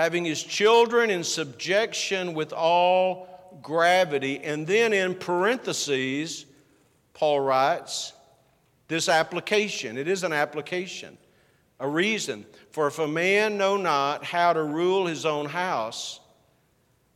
[0.00, 3.28] having his children in subjection with all
[3.60, 4.38] gravity.
[4.38, 6.46] And then in parentheses,
[7.12, 8.14] Paul writes,
[8.88, 9.98] this application.
[9.98, 11.18] It is an application,
[11.78, 12.46] a reason.
[12.70, 16.18] For if a man know not how to rule his own house,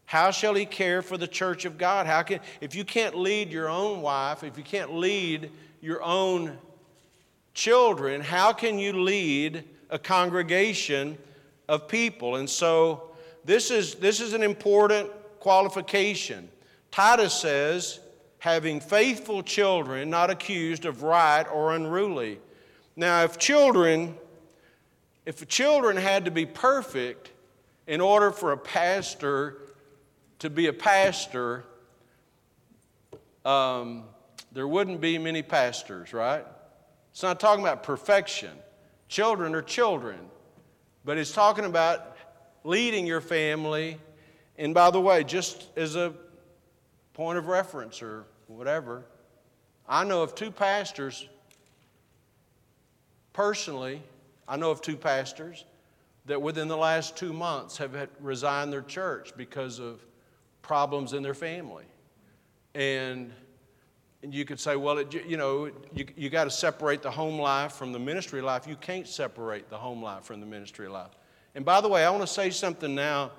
[0.04, 2.06] how shall he care for the church of God?
[2.06, 6.58] How can, if you can't lead your own wife, if you can't lead your own
[7.54, 11.16] children, how can you lead a congregation
[11.68, 12.36] of people.
[12.36, 13.10] And so
[13.44, 16.48] this is, this is an important qualification.
[16.90, 18.00] Titus says,
[18.38, 22.38] having faithful children, not accused of right or unruly.
[22.96, 24.14] Now, if children,
[25.26, 27.30] if children had to be perfect
[27.86, 29.58] in order for a pastor
[30.38, 31.64] to be a pastor,
[33.44, 34.04] um,
[34.52, 36.44] there wouldn't be many pastors, right?
[37.12, 38.50] It's not talking about perfection.
[39.08, 40.18] Children are children.
[41.04, 42.16] But it's talking about
[42.64, 43.98] leading your family.
[44.56, 46.14] And by the way, just as a
[47.12, 49.04] point of reference or whatever,
[49.88, 51.28] I know of two pastors,
[53.32, 54.02] personally,
[54.48, 55.64] I know of two pastors
[56.26, 60.04] that within the last two months have resigned their church because of
[60.62, 61.84] problems in their family.
[62.74, 63.30] And
[64.24, 67.38] and you could say, well, it, you know, you, you got to separate the home
[67.38, 68.66] life from the ministry life.
[68.66, 71.10] You can't separate the home life from the ministry life.
[71.54, 73.32] And by the way, I want to say something now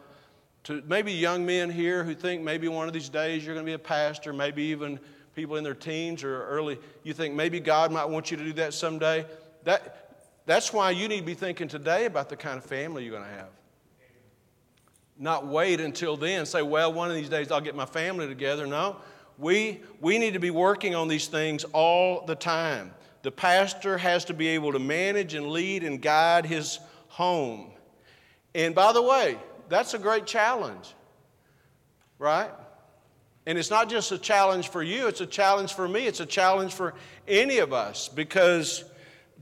[0.66, 3.70] to maybe young men here who think maybe one of these days you're going to
[3.70, 5.00] be a pastor, maybe even
[5.34, 8.54] people in their teens or early, you think maybe God might want you to do
[8.54, 9.26] that someday.
[9.64, 13.12] That, that's why you need to be thinking today about the kind of family you're
[13.12, 13.50] going to have.
[15.18, 18.68] Not wait until then, say, well, one of these days I'll get my family together.
[18.68, 18.98] No,
[19.38, 22.92] we, we need to be working on these things all the time.
[23.22, 27.72] The pastor has to be able to manage and lead and guide his home.
[28.54, 30.94] And by the way, that's a great challenge,
[32.20, 32.52] right?
[33.46, 36.26] And it's not just a challenge for you, it's a challenge for me, it's a
[36.26, 36.94] challenge for
[37.28, 38.86] any of us because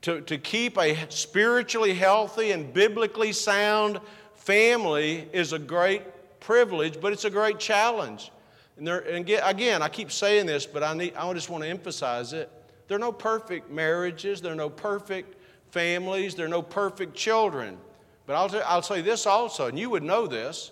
[0.01, 4.01] to, to keep a spiritually healthy and biblically sound
[4.35, 6.01] family is a great
[6.41, 8.31] privilege, but it's a great challenge.
[8.77, 11.69] And, there, and again, I keep saying this, but I, need, I just want to
[11.69, 12.51] emphasize it.
[12.87, 15.35] There are no perfect marriages, there are no perfect
[15.71, 17.77] families, there are no perfect children.
[18.25, 20.71] But I'll, I'll say this also, and you would know this.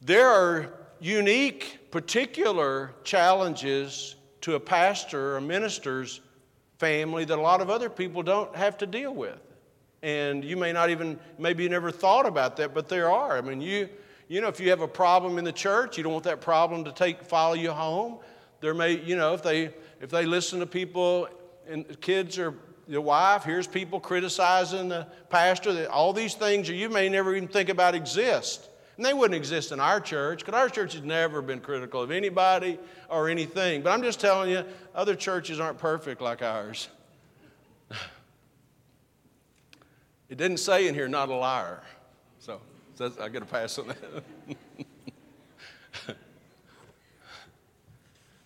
[0.00, 6.20] There are unique, particular challenges to a pastor or a minister's
[6.78, 9.38] family that a lot of other people don't have to deal with.
[10.02, 13.38] And you may not even, maybe you never thought about that, but there are.
[13.38, 13.88] I mean, you,
[14.28, 16.84] you know, if you have a problem in the church, you don't want that problem
[16.84, 18.18] to take follow you home.
[18.60, 21.28] There may, you know, if they if they listen to people
[21.68, 22.54] and kids or
[22.86, 27.48] your wife, hears people criticizing the pastor, that all these things you may never even
[27.48, 28.68] think about exist.
[28.96, 32.10] And they wouldn't exist in our church because our church has never been critical of
[32.10, 33.82] anybody or anything.
[33.82, 36.88] But I'm just telling you, other churches aren't perfect like ours.
[40.26, 41.82] It didn't say in here, not a liar.
[42.94, 43.12] So.
[43.20, 43.96] I get a pass on that.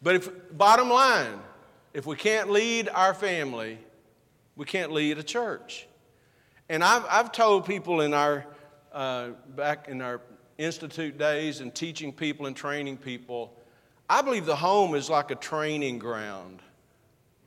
[0.02, 1.40] but if bottom line,
[1.92, 3.78] if we can't lead our family,
[4.56, 5.86] we can't lead a church.
[6.68, 8.46] And I've, I've told people in our
[8.92, 10.20] uh, back in our
[10.56, 13.54] institute days and teaching people and training people,
[14.08, 16.60] I believe the home is like a training ground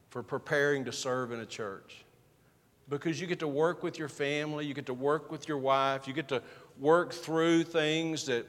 [0.09, 2.05] for preparing to serve in a church.
[2.89, 6.07] Because you get to work with your family, you get to work with your wife,
[6.07, 6.41] you get to
[6.81, 8.45] work through things that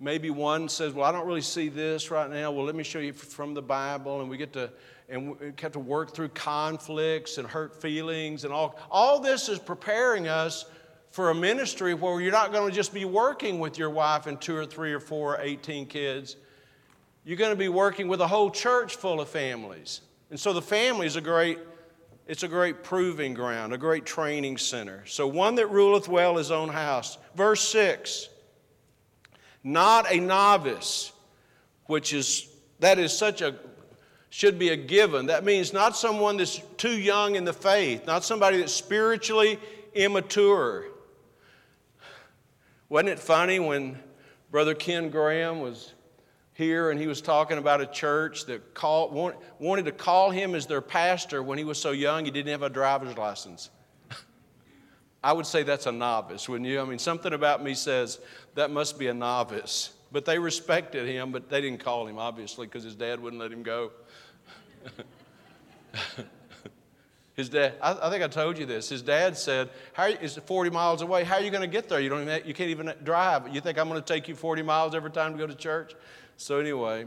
[0.00, 2.50] maybe one says, Well, I don't really see this right now.
[2.50, 4.20] Well, let me show you from the Bible.
[4.20, 4.70] And we get to
[5.08, 8.80] and we have to work through conflicts and hurt feelings and all.
[8.90, 10.64] All this is preparing us
[11.10, 14.40] for a ministry where you're not going to just be working with your wife and
[14.40, 16.36] two or three or four or 18 kids.
[17.24, 20.00] you're going to be working with a whole church full of families.
[20.30, 21.58] And so the family is a great,
[22.26, 25.02] it's a great proving ground, a great training center.
[25.06, 27.18] So one that ruleth well his own house.
[27.34, 28.28] Verse 6
[29.62, 31.12] Not a novice,
[31.86, 32.48] which is,
[32.80, 33.56] that is such a,
[34.30, 35.26] should be a given.
[35.26, 39.58] That means not someone that's too young in the faith, not somebody that's spiritually
[39.92, 40.86] immature.
[42.88, 43.98] Wasn't it funny when
[44.50, 45.92] Brother Ken Graham was
[46.54, 49.12] here and he was talking about a church that called,
[49.58, 52.62] wanted to call him as their pastor when he was so young he didn't have
[52.62, 53.70] a driver's license.
[55.22, 56.80] I would say that's a novice, wouldn't you?
[56.80, 58.20] I mean, something about me says
[58.54, 59.92] that must be a novice.
[60.12, 63.50] But they respected him, but they didn't call him, obviously, because his dad wouldn't let
[63.50, 63.90] him go.
[67.34, 68.90] his dad, I, I, think I told you this.
[68.90, 71.24] His dad said, How it's 40 miles away.
[71.24, 72.00] How are you going to get there?
[72.00, 73.52] You, don't even, you can't even drive.
[73.52, 75.94] You think I'm going to take you 40 miles every time to go to church?
[76.36, 77.06] So, anyway,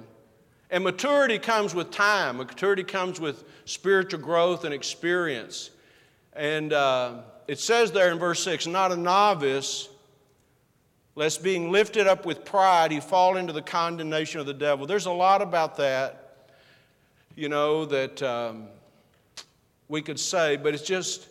[0.69, 5.69] and maturity comes with time, maturity comes with spiritual growth and experience.
[6.34, 9.89] And uh, it says there in verse 6 not a novice,
[11.15, 14.86] lest being lifted up with pride he fall into the condemnation of the devil.
[14.86, 16.47] There's a lot about that,
[17.36, 18.67] you know, that um,
[19.88, 21.28] we could say, but it's just,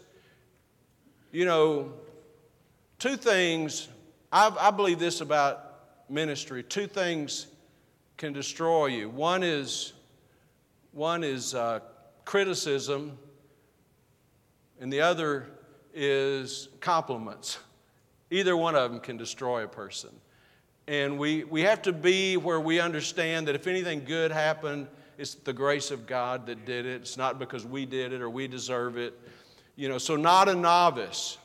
[1.31, 1.93] you know,
[2.99, 3.89] two things.
[4.33, 5.63] I, I believe this about
[6.09, 7.49] ministry two things
[8.17, 9.11] can destroy you.
[9.11, 9.93] One is,
[10.93, 11.81] one is uh,
[12.25, 13.19] criticism,
[14.81, 15.49] and the other
[15.95, 17.59] is compliments.
[18.31, 20.11] Either one of them can destroy a person.
[20.89, 24.87] And we, we have to be where we understand that if anything good happened,
[25.19, 27.01] it's the grace of God that did it.
[27.01, 29.19] It's not because we did it or we deserve it.
[29.75, 31.39] You know, so not a novice.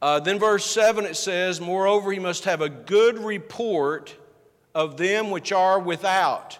[0.00, 4.14] Uh, then, verse 7, it says, Moreover, he must have a good report
[4.78, 6.56] of them which are without.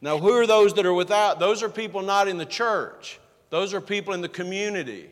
[0.00, 1.38] Now, who are those that are without?
[1.38, 3.20] Those are people not in the church,
[3.50, 5.10] those are people in the community.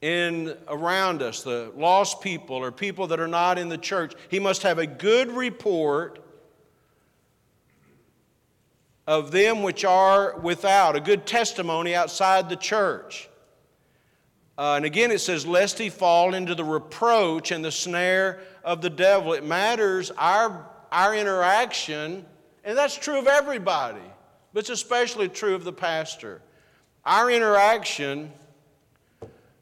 [0.00, 4.38] In around us, the lost people or people that are not in the church, he
[4.38, 6.20] must have a good report
[9.08, 13.28] of them which are without, a good testimony outside the church.
[14.56, 18.80] Uh, and again, it says, lest he fall into the reproach and the snare of
[18.82, 19.32] the devil.
[19.32, 22.24] It matters our our interaction,
[22.64, 24.00] and that's true of everybody,
[24.52, 26.42] but it's especially true of the pastor.
[27.04, 28.32] Our interaction,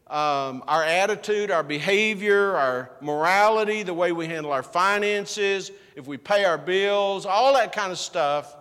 [0.09, 6.17] um, our attitude, our behavior, our morality, the way we handle our finances, if we
[6.17, 8.57] pay our bills, all that kind of stuff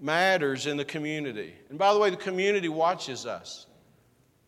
[0.00, 1.54] matters in the community.
[1.68, 3.66] And by the way, the community watches us.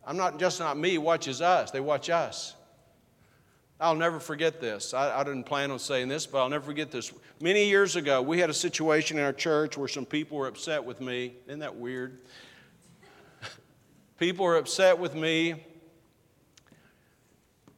[0.07, 1.71] I'm not just not me, watches us.
[1.71, 2.55] They watch us.
[3.81, 4.93] I'll never forget this.
[4.93, 7.13] I, I, didn't plan on saying this, but I'll never forget this.
[7.41, 10.85] Many years ago, we had a situation in our church where some people were upset
[10.85, 11.33] with me.
[11.47, 12.19] Isn't that weird?
[14.19, 15.65] people were upset with me,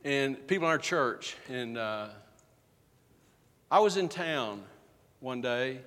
[0.03, 1.37] and people in our church.
[1.49, 2.09] And uh,
[3.71, 4.65] I was in town
[5.21, 5.83] one day,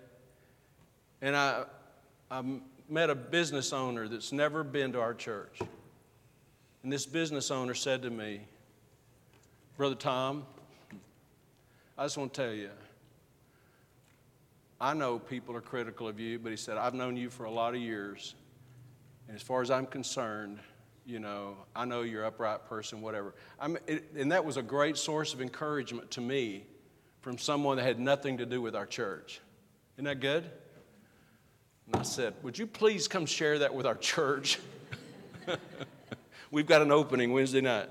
[1.21, 1.65] and I,
[2.31, 2.41] I
[2.87, 5.59] met a business owner that's never been to our church.
[6.83, 8.41] And this business owner said to me,
[9.77, 10.45] Brother Tom,
[11.97, 12.69] I just want to tell you,
[14.79, 17.51] I know people are critical of you, but he said, I've known you for a
[17.51, 18.35] lot of years.
[19.27, 20.59] And as far as I'm concerned,
[21.05, 23.33] you know, I know you're an upright person, whatever.
[23.85, 26.63] It, and that was a great source of encouragement to me
[27.19, 29.41] from someone that had nothing to do with our church.
[29.97, 30.49] Isn't that good?
[31.87, 34.57] And I said, Would you please come share that with our church?
[36.51, 37.89] We've got an opening Wednesday night.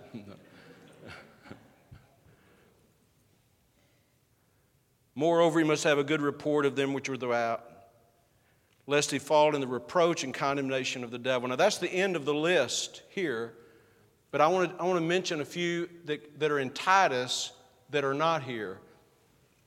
[5.15, 7.69] Moreover, he must have a good report of them which are without,
[8.87, 11.49] lest he fall in the reproach and condemnation of the devil.
[11.49, 13.55] Now, that's the end of the list here,
[14.31, 17.53] but I want to, I want to mention a few that, that are in Titus
[17.91, 18.79] that are not here.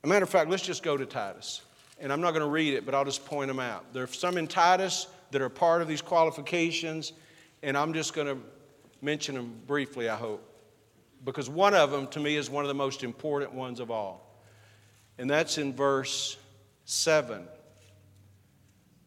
[0.03, 1.61] A matter of fact, let's just go to Titus.
[1.99, 3.91] And I'm not going to read it, but I'll just point them out.
[3.93, 7.13] There are some in Titus that are part of these qualifications,
[7.63, 8.37] and I'm just going to
[9.01, 10.43] mention them briefly, I hope.
[11.25, 14.26] Because one of them, to me, is one of the most important ones of all
[15.17, 16.37] and that's in verse
[16.85, 17.47] 7.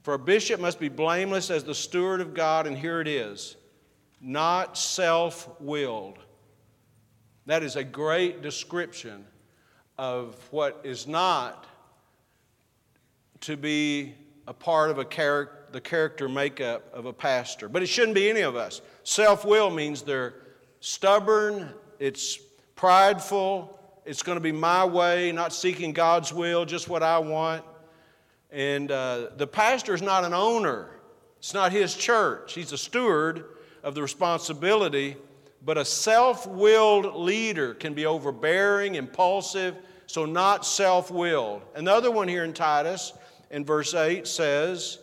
[0.02, 3.56] For a bishop must be blameless as the steward of God, and here it is
[4.20, 6.18] not self willed.
[7.46, 9.24] That is a great description
[9.98, 11.66] of what is not
[13.40, 14.14] to be
[14.46, 15.04] a part of a
[15.72, 17.68] the character makeup of a pastor.
[17.68, 18.80] But it shouldn't be any of us.
[19.04, 20.34] Self will means they're
[20.80, 22.38] stubborn, it's
[22.74, 27.64] prideful, it's going to be my way, not seeking God's will, just what I want.
[28.50, 30.88] And uh, the pastor is not an owner,
[31.38, 32.54] it's not his church.
[32.54, 33.44] He's a steward
[33.82, 35.16] of the responsibility,
[35.64, 39.76] but a self willed leader can be overbearing, impulsive,
[40.06, 41.62] so not self willed.
[41.74, 43.12] Another one here in Titus
[43.50, 44.98] in verse 8 says,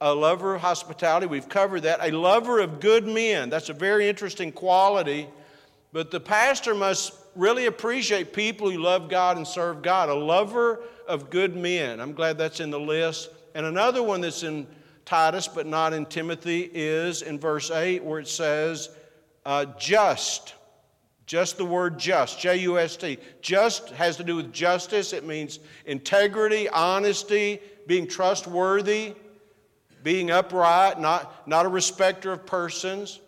[0.00, 2.00] a lover of hospitality, we've covered that.
[2.02, 5.28] A lover of good men, that's a very interesting quality.
[5.92, 10.08] But the pastor must really appreciate people who love God and serve God.
[10.08, 12.00] A lover of good men.
[12.00, 13.30] I'm glad that's in the list.
[13.54, 14.66] And another one that's in
[15.04, 18.90] Titus but not in Timothy is in verse 8 where it says,
[19.44, 20.54] uh, just.
[21.24, 23.16] Just the word just, J U S T.
[23.40, 25.12] Just has to do with justice.
[25.12, 29.14] It means integrity, honesty, being trustworthy
[30.02, 33.20] being upright, not, not a respecter of persons.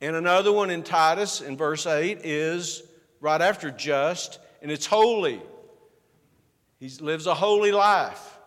[0.00, 2.82] And another one in Titus in verse 8 is
[3.24, 5.40] right after just, and it's holy.
[6.78, 8.38] He lives a holy life.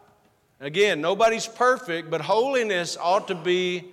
[0.59, 3.85] Again, nobody's perfect, but holiness ought to be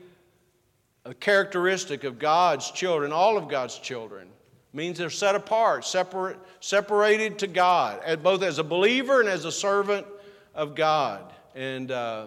[1.06, 4.28] a characteristic of God's children, all of God's children.
[4.28, 9.46] It means they're set apart, separate, separated to God, both as a believer and as
[9.46, 10.06] a servant
[10.54, 11.32] of God.
[11.54, 12.26] And uh,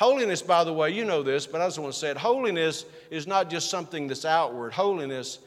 [0.00, 2.16] Holiness, by the way, you know this, but I just want to say it.
[2.16, 4.72] Holiness is not just something that's outward.
[4.72, 5.40] Holiness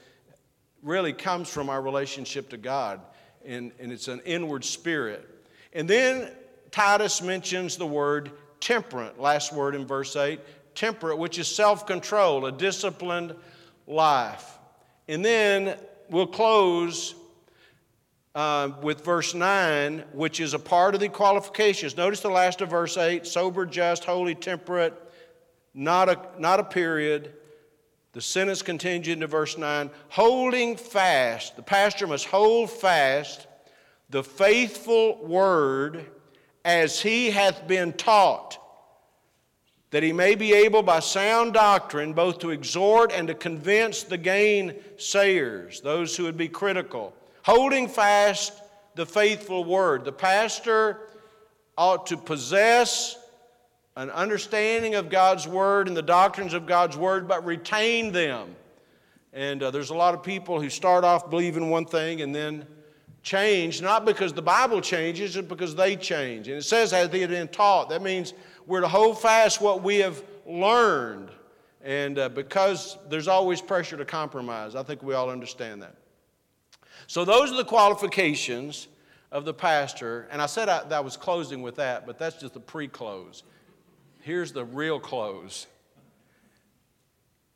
[0.83, 2.99] really comes from our relationship to God,
[3.45, 5.27] and, and it's an inward spirit.
[5.73, 6.29] And then
[6.71, 10.39] Titus mentions the word temperate, last word in verse 8
[10.75, 13.35] temperate, which is self control, a disciplined
[13.87, 14.57] life.
[15.07, 15.77] And then
[16.09, 17.15] we'll close
[18.35, 21.95] uh, with verse 9, which is a part of the qualifications.
[21.97, 24.93] Notice the last of verse 8 sober, just, holy, temperate,
[25.73, 27.33] not a, not a period.
[28.13, 31.55] The sentence continues into verse 9 holding fast.
[31.55, 33.47] The pastor must hold fast
[34.09, 36.05] the faithful word
[36.63, 38.57] as he hath been taught,
[39.89, 44.17] that he may be able by sound doctrine both to exhort and to convince the
[44.17, 48.53] gainsayers, those who would be critical holding fast
[48.95, 50.05] the faithful word.
[50.05, 50.99] The pastor
[51.77, 53.17] ought to possess
[53.95, 58.55] an understanding of God's word and the doctrines of God's word, but retain them.
[59.33, 62.65] And uh, there's a lot of people who start off believing one thing and then
[63.23, 66.47] change, not because the Bible changes, but because they change.
[66.47, 67.89] And it says, as they have been taught.
[67.89, 68.33] That means
[68.67, 71.29] we're to hold fast what we have learned.
[71.81, 75.95] And uh, because there's always pressure to compromise, I think we all understand that.
[77.07, 78.87] So, those are the qualifications
[79.31, 80.27] of the pastor.
[80.31, 82.87] And I said I, that I was closing with that, but that's just the pre
[82.87, 83.43] close.
[84.23, 85.67] Here's the real close.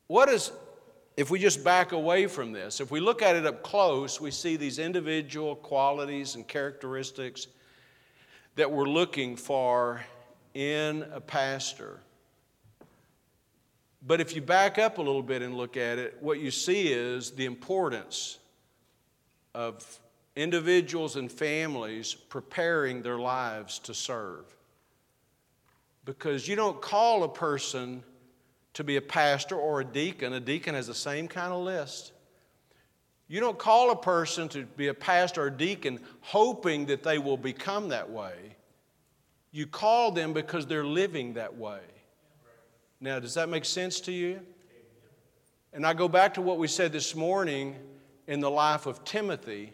[0.07, 0.51] What is,
[1.15, 4.31] if we just back away from this, if we look at it up close, we
[4.31, 7.47] see these individual qualities and characteristics
[8.57, 10.03] that we're looking for
[10.55, 12.01] in a pastor.
[14.05, 16.91] But if you back up a little bit and look at it, what you see
[16.91, 18.39] is the importance
[19.55, 20.01] of
[20.35, 24.56] individuals and families preparing their lives to serve.
[26.07, 28.01] Because you don't call a person
[28.75, 32.13] to be a pastor or a deacon, a deacon has the same kind of list.
[33.27, 37.17] You don't call a person to be a pastor or a deacon hoping that they
[37.19, 38.55] will become that way.
[39.51, 41.81] You call them because they're living that way.
[43.01, 44.39] Now, does that make sense to you?
[45.73, 47.75] And I go back to what we said this morning
[48.27, 49.73] in the life of Timothy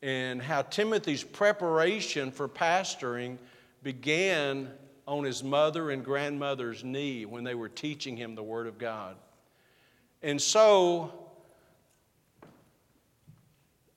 [0.00, 3.36] and how Timothy's preparation for pastoring
[3.82, 4.70] began
[5.08, 9.16] on his mother and grandmother's knee when they were teaching him the Word of God.
[10.22, 11.30] And so,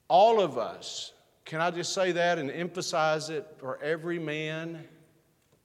[0.07, 1.11] all of us,
[1.43, 4.87] can I just say that and emphasize it for every man?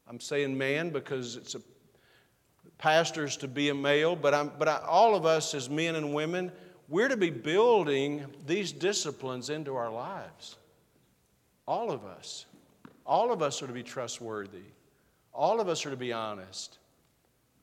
[0.08, 1.60] I'm saying man because it's a
[2.78, 6.12] pastors to be a male, but, I'm, but I, all of us as men and
[6.12, 6.50] women,
[6.88, 10.56] we're to be building these disciplines into our lives.
[11.68, 12.46] All of us.
[13.06, 14.75] All of us are to be trustworthy.
[15.36, 16.78] All of us are to be honest.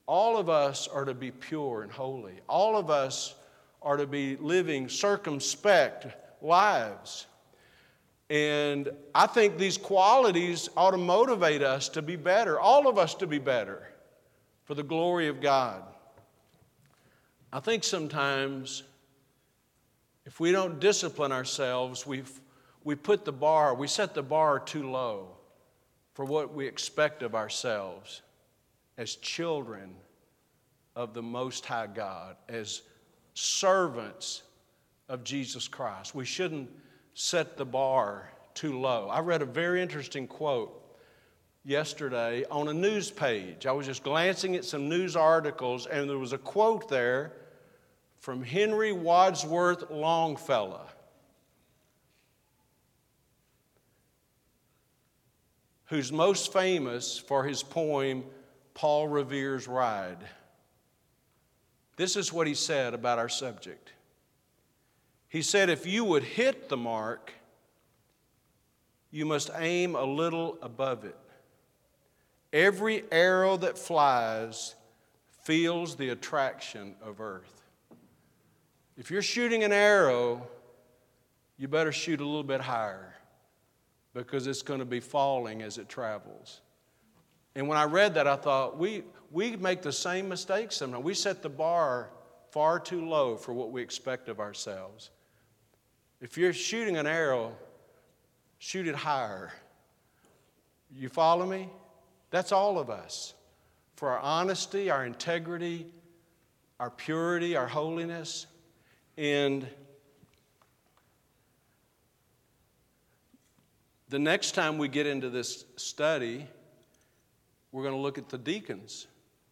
[0.06, 2.34] All of us are to be pure and holy.
[2.48, 3.34] All of us
[3.82, 6.06] are to be living circumspect
[6.44, 7.26] lives.
[8.30, 13.16] And I think these qualities ought to motivate us to be better, all of us
[13.16, 13.88] to be better
[14.66, 15.82] for the glory of God.
[17.52, 18.84] I think sometimes
[20.26, 22.24] if we don't discipline ourselves, we
[22.84, 25.38] we put the bar, we set the bar too low
[26.14, 28.22] for what we expect of ourselves
[28.98, 29.96] as children
[30.96, 32.84] of the Most High God, as
[33.34, 34.44] servants
[35.10, 36.14] of Jesus Christ.
[36.14, 36.70] We shouldn't
[37.16, 39.10] set the bar too low.
[39.10, 40.80] I read a very interesting quote
[41.66, 43.66] yesterday on a news page.
[43.66, 47.34] I was just glancing at some news articles, and there was a quote there
[48.20, 50.88] from Henry Wadsworth Longfellow.
[55.88, 58.24] Who's most famous for his poem,
[58.74, 60.26] Paul Revere's Ride.
[61.96, 63.92] This is what he said about our subject.
[65.28, 67.34] He said, If you would hit the mark,
[69.12, 71.18] you must aim a little above it.
[72.52, 74.76] Every arrow that flies
[75.44, 77.62] feels the attraction of earth.
[78.98, 80.48] If you're shooting an arrow,
[81.58, 83.13] you better shoot a little bit higher
[84.14, 86.62] because it's going to be falling as it travels.
[87.56, 91.04] And when I read that, I thought, we, we make the same mistakes sometimes.
[91.04, 92.10] We set the bar
[92.52, 95.10] far too low for what we expect of ourselves.
[96.22, 97.56] If you're shooting an arrow,
[98.60, 99.52] shoot it higher.
[100.92, 101.70] You follow me?
[102.30, 103.34] That's all of us.
[103.96, 105.88] For our honesty, our integrity,
[106.80, 108.48] our purity, our holiness.
[109.18, 109.68] And
[114.14, 116.46] the next time we get into this study,
[117.72, 119.08] we're going to look at the deacons.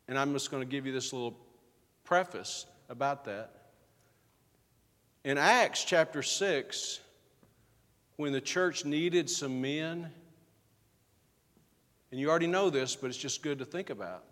[0.08, 1.36] And I'm just going to give you this little
[2.04, 3.56] preface about that.
[5.24, 7.00] In Acts chapter 6,
[8.18, 10.12] when the church needed some men
[12.12, 14.24] and you already know this, but it's just good to think about.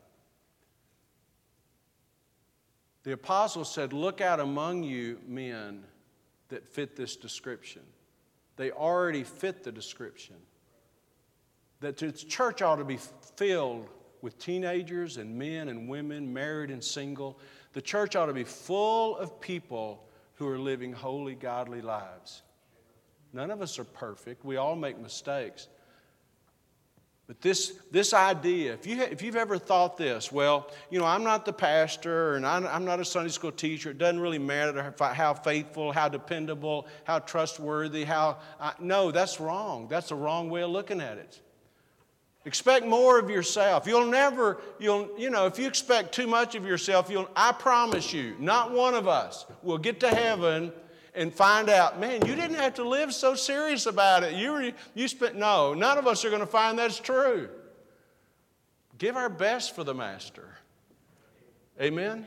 [3.01, 5.85] The apostles said, Look out among you men
[6.49, 7.81] that fit this description.
[8.59, 10.35] They already fit the description.
[11.79, 12.99] That the church ought to be
[13.37, 13.87] filled
[14.21, 17.39] with teenagers and men and women, married and single.
[17.71, 22.41] The church ought to be full of people who are living holy, godly lives.
[23.31, 24.43] None of us are perfect.
[24.43, 25.69] We all make mistakes.
[27.29, 31.23] But this, this idea, if, you, if you've ever thought this, well, you know, I'm
[31.23, 34.95] not the pastor and I'm, I'm not a Sunday school teacher, it doesn't really matter
[34.99, 38.39] how faithful, how dependable, how trustworthy, how.
[38.59, 39.87] I, no, that's wrong.
[39.87, 41.39] That's the wrong way of looking at it.
[42.45, 43.85] Expect more of yourself.
[43.85, 48.11] You'll never, you'll, you know, if you expect too much of yourself, you'll, I promise
[48.11, 50.71] you, not one of us will get to heaven
[51.15, 54.33] and find out, man, you didn't have to live so serious about it.
[54.33, 57.49] You, were, you spent, no, none of us are going to find that's true.
[58.97, 60.57] Give our best for the Master.
[61.81, 62.25] Amen?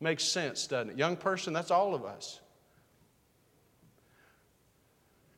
[0.00, 0.98] Makes sense, doesn't it?
[0.98, 2.40] Young person, that's all of us.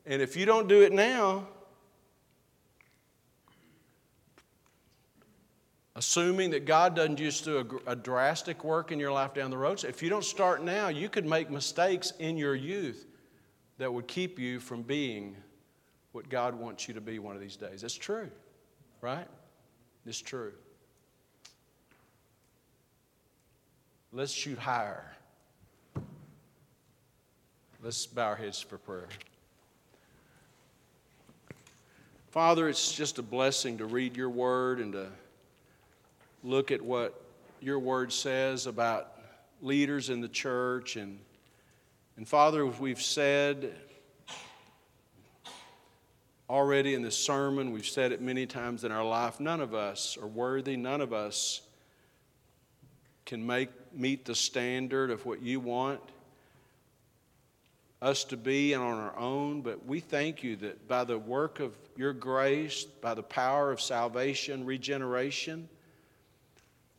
[0.04, 1.46] And if you don't do it now,
[5.95, 9.59] assuming that God doesn't just do a, a, drastic work in your life down the
[9.59, 9.80] road.
[9.80, 13.07] So if you don't start now, you could make mistakes in your youth
[13.78, 15.36] that would keep you from being
[16.12, 17.84] what God wants you to be one of these days.
[17.84, 18.30] It's true,
[19.01, 19.26] right?
[20.07, 20.53] It's true.
[24.12, 25.05] Let's shoot higher.
[27.82, 29.09] Let's bow our heads for prayer.
[32.30, 35.09] Father, it's just a blessing to read your word and to
[36.43, 37.20] look at what
[37.61, 39.12] your word says about
[39.61, 40.97] leaders in the church.
[40.97, 41.18] And,
[42.16, 43.74] and Father, we've said
[46.51, 50.18] already in this sermon, we've said it many times in our life, none of us
[50.20, 51.62] are worthy, none of us
[53.24, 56.01] can make, meet the standard of what you want
[58.03, 61.61] us to be and on our own, but we thank you that by the work
[61.61, 65.68] of your grace, by the power of salvation, regeneration,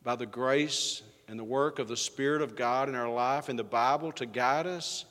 [0.04, 3.58] by the grace and the work of the Spirit of God in our life and
[3.58, 5.06] the Bible to guide us,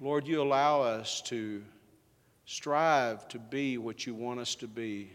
[0.00, 1.62] Lord, you allow us to
[2.44, 5.10] strive to be what you want us to be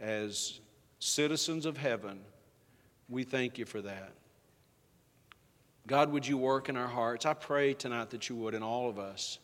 [0.00, 0.60] as
[0.98, 2.20] citizens of heaven.
[3.08, 4.12] We thank you for that.
[5.86, 7.24] God, would you work in our hearts?
[7.26, 9.38] I pray tonight that you would in all of us.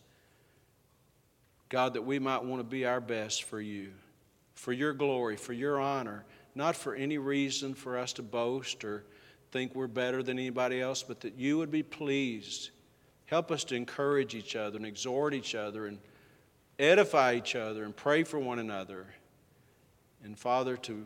[1.68, 3.92] God, that we might want to be our best for you,
[4.54, 6.24] for your glory, for your honor
[6.54, 9.04] not for any reason for us to boast or
[9.50, 12.70] think we're better than anybody else, but that you would be pleased.
[13.26, 15.98] Help us to encourage each other and exhort each other and
[16.78, 19.06] edify each other and pray for one another.
[20.24, 21.04] And Father, to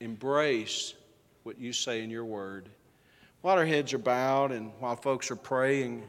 [0.00, 0.94] embrace
[1.42, 2.68] what you say in your word.
[3.40, 6.02] While our heads are bowed and while folks are praying,